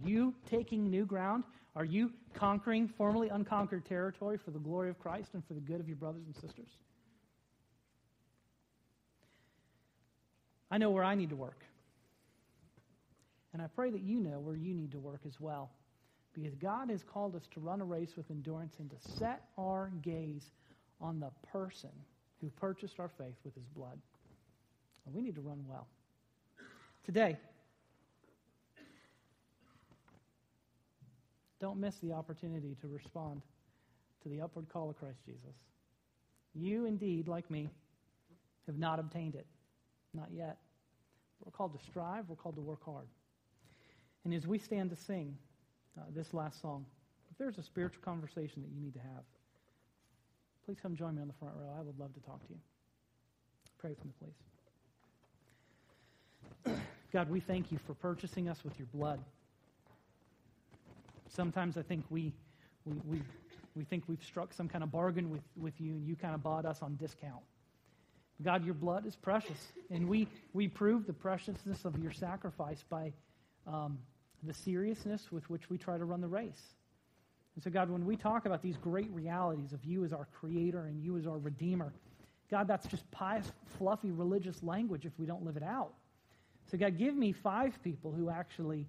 Are 0.03 0.09
you 0.09 0.33
taking 0.49 0.89
new 0.89 1.05
ground? 1.05 1.43
Are 1.75 1.85
you 1.85 2.11
conquering 2.33 2.87
formerly 2.97 3.29
unconquered 3.29 3.85
territory 3.85 4.37
for 4.43 4.51
the 4.51 4.59
glory 4.59 4.89
of 4.89 4.99
Christ 4.99 5.29
and 5.33 5.45
for 5.45 5.53
the 5.53 5.59
good 5.59 5.79
of 5.79 5.87
your 5.87 5.97
brothers 5.97 6.23
and 6.25 6.35
sisters? 6.35 6.69
I 10.69 10.77
know 10.77 10.89
where 10.89 11.03
I 11.03 11.15
need 11.15 11.29
to 11.29 11.35
work. 11.35 11.63
And 13.53 13.61
I 13.61 13.67
pray 13.67 13.89
that 13.89 14.01
you 14.01 14.19
know 14.19 14.39
where 14.39 14.55
you 14.55 14.73
need 14.73 14.91
to 14.91 14.99
work 14.99 15.21
as 15.25 15.39
well. 15.39 15.71
Because 16.33 16.53
God 16.55 16.89
has 16.91 17.01
called 17.03 17.35
us 17.35 17.47
to 17.53 17.59
run 17.59 17.81
a 17.81 17.85
race 17.85 18.11
with 18.15 18.29
endurance 18.29 18.75
and 18.79 18.89
to 18.91 18.97
set 19.17 19.43
our 19.57 19.91
gaze 20.03 20.51
on 21.01 21.19
the 21.19 21.31
person 21.51 21.89
who 22.41 22.49
purchased 22.51 22.99
our 22.99 23.09
faith 23.17 23.35
with 23.43 23.55
his 23.55 23.65
blood. 23.75 23.97
And 25.05 25.15
we 25.15 25.21
need 25.21 25.35
to 25.35 25.41
run 25.41 25.63
well. 25.67 25.87
Today, 27.05 27.37
don't 31.59 31.79
miss 31.79 31.95
the 32.03 32.11
opportunity 32.11 32.75
to 32.81 32.87
respond 32.87 33.41
to 34.21 34.29
the 34.29 34.41
upward 34.41 34.67
call 34.69 34.89
of 34.89 34.99
Christ 34.99 35.19
Jesus. 35.25 35.55
You, 36.53 36.85
indeed, 36.85 37.27
like 37.27 37.49
me, 37.49 37.69
have 38.67 38.77
not 38.77 38.99
obtained 38.99 39.35
it. 39.35 39.47
Not 40.13 40.29
yet. 40.33 40.57
We're 41.43 41.51
called 41.51 41.77
to 41.79 41.85
strive, 41.85 42.29
we're 42.29 42.35
called 42.35 42.55
to 42.55 42.61
work 42.61 42.83
hard. 42.83 43.07
And 44.25 44.33
as 44.33 44.47
we 44.47 44.57
stand 44.57 44.89
to 44.89 44.95
sing 44.95 45.37
uh, 45.97 46.01
this 46.15 46.33
last 46.33 46.61
song, 46.61 46.85
if 47.31 47.37
there's 47.37 47.57
a 47.57 47.63
spiritual 47.63 48.01
conversation 48.03 48.61
that 48.61 48.69
you 48.73 48.81
need 48.81 48.93
to 48.93 48.99
have, 48.99 49.23
please 50.65 50.77
come 50.81 50.95
join 50.95 51.15
me 51.15 51.21
on 51.21 51.27
the 51.27 51.33
front 51.33 51.53
row. 51.55 51.69
I 51.77 51.81
would 51.81 51.97
love 51.99 52.13
to 52.13 52.19
talk 52.21 52.45
to 52.47 52.53
you. 52.53 52.59
Pray 53.77 53.91
with 53.91 54.03
me, 54.03 54.11
please. 56.65 56.77
God, 57.13 57.29
we 57.29 57.39
thank 57.39 57.71
you 57.71 57.77
for 57.85 57.93
purchasing 57.93 58.49
us 58.49 58.63
with 58.63 58.77
your 58.79 58.87
blood. 58.93 59.19
Sometimes 61.29 61.77
I 61.77 61.83
think 61.83 62.03
we, 62.09 62.33
we, 62.85 62.95
we, 63.05 63.21
we 63.75 63.83
think 63.83 64.05
we've 64.07 64.23
struck 64.23 64.51
some 64.51 64.67
kind 64.67 64.83
of 64.83 64.91
bargain 64.91 65.29
with, 65.29 65.43
with 65.55 65.79
you, 65.79 65.91
and 65.93 66.07
you 66.07 66.15
kind 66.15 66.33
of 66.33 66.41
bought 66.41 66.65
us 66.65 66.81
on 66.81 66.95
discount. 66.95 67.43
God, 68.43 68.63
your 68.63 68.75
blood 68.75 69.05
is 69.05 69.15
precious, 69.15 69.71
and 69.89 70.07
we, 70.07 70.27
we 70.53 70.67
prove 70.67 71.07
the 71.07 71.13
preciousness 71.13 71.85
of 71.85 71.97
your 72.01 72.11
sacrifice 72.11 72.83
by 72.87 73.11
um, 73.65 73.97
the 74.43 74.53
seriousness 74.53 75.31
with 75.31 75.49
which 75.49 75.69
we 75.69 75.77
try 75.77 75.97
to 75.97 76.05
run 76.05 76.21
the 76.21 76.27
race. 76.27 76.75
And 77.55 77.63
so, 77.63 77.71
God, 77.71 77.89
when 77.89 78.05
we 78.05 78.15
talk 78.15 78.45
about 78.45 78.61
these 78.61 78.77
great 78.77 79.09
realities 79.11 79.73
of 79.73 79.83
you 79.83 80.05
as 80.05 80.13
our 80.13 80.27
creator 80.39 80.85
and 80.85 81.01
you 81.01 81.17
as 81.17 81.25
our 81.25 81.39
redeemer, 81.39 81.91
God, 82.51 82.67
that's 82.67 82.85
just 82.85 83.09
pious, 83.09 83.51
fluffy 83.79 84.11
religious 84.11 84.61
language 84.61 85.05
if 85.05 85.13
we 85.17 85.25
don't 85.25 85.43
live 85.43 85.57
it 85.57 85.63
out. 85.63 85.93
So, 86.71 86.77
God, 86.77 86.97
give 86.97 87.15
me 87.15 87.31
five 87.31 87.81
people 87.83 88.11
who 88.11 88.29
actually 88.29 88.85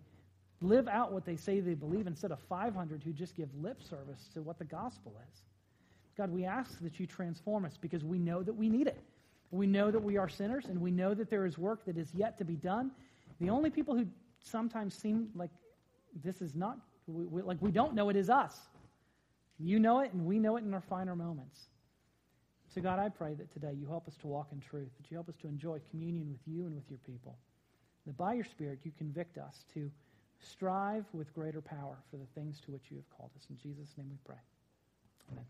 live 0.60 0.88
out 0.88 1.12
what 1.12 1.24
they 1.24 1.36
say 1.36 1.60
they 1.60 1.74
believe 1.74 2.06
instead 2.06 2.32
of 2.32 2.38
500 2.48 3.02
who 3.02 3.12
just 3.12 3.34
give 3.34 3.48
lip 3.54 3.80
service 3.82 4.28
to 4.34 4.42
what 4.42 4.58
the 4.58 4.64
gospel 4.64 5.14
is. 5.32 5.42
God, 6.18 6.30
we 6.30 6.44
ask 6.44 6.78
that 6.82 6.98
you 7.00 7.06
transform 7.06 7.64
us 7.64 7.78
because 7.80 8.04
we 8.04 8.18
know 8.18 8.42
that 8.42 8.54
we 8.54 8.68
need 8.68 8.88
it. 8.88 8.98
We 9.50 9.66
know 9.66 9.90
that 9.90 10.02
we 10.02 10.16
are 10.16 10.28
sinners 10.28 10.66
and 10.66 10.80
we 10.80 10.90
know 10.90 11.14
that 11.14 11.30
there 11.30 11.46
is 11.46 11.56
work 11.56 11.84
that 11.86 11.96
is 11.96 12.14
yet 12.14 12.36
to 12.38 12.44
be 12.44 12.54
done. 12.56 12.90
The 13.40 13.50
only 13.50 13.70
people 13.70 13.96
who 13.96 14.06
sometimes 14.42 14.94
seem 14.94 15.30
like 15.34 15.50
this 16.22 16.42
is 16.42 16.54
not, 16.54 16.78
we, 17.06 17.24
we, 17.24 17.42
like 17.42 17.58
we 17.60 17.70
don't 17.70 17.94
know 17.94 18.08
it 18.08 18.16
is 18.16 18.28
us. 18.28 18.68
You 19.58 19.78
know 19.78 20.00
it 20.00 20.12
and 20.12 20.24
we 20.26 20.38
know 20.38 20.56
it 20.56 20.64
in 20.64 20.74
our 20.74 20.80
finer 20.80 21.16
moments. 21.16 21.68
So, 22.68 22.82
God, 22.82 22.98
I 22.98 23.08
pray 23.08 23.34
that 23.34 23.50
today 23.52 23.72
you 23.78 23.86
help 23.86 24.06
us 24.06 24.16
to 24.18 24.26
walk 24.26 24.48
in 24.52 24.60
truth, 24.60 24.90
that 25.00 25.10
you 25.10 25.16
help 25.16 25.28
us 25.28 25.36
to 25.40 25.48
enjoy 25.48 25.80
communion 25.90 26.30
with 26.30 26.40
you 26.46 26.66
and 26.66 26.74
with 26.74 26.84
your 26.90 26.98
people. 27.06 27.38
That 28.06 28.16
by 28.16 28.34
your 28.34 28.44
Spirit 28.44 28.80
you 28.84 28.92
convict 28.98 29.38
us 29.38 29.64
to 29.74 29.90
strive 30.40 31.04
with 31.12 31.34
greater 31.34 31.60
power 31.60 31.96
for 32.10 32.16
the 32.16 32.26
things 32.34 32.60
to 32.60 32.70
which 32.70 32.90
you 32.90 32.96
have 32.98 33.08
called 33.16 33.30
us. 33.36 33.46
In 33.50 33.56
Jesus' 33.56 33.94
name 33.96 34.08
we 34.10 34.18
pray. 34.24 34.40
Amen. 35.32 35.44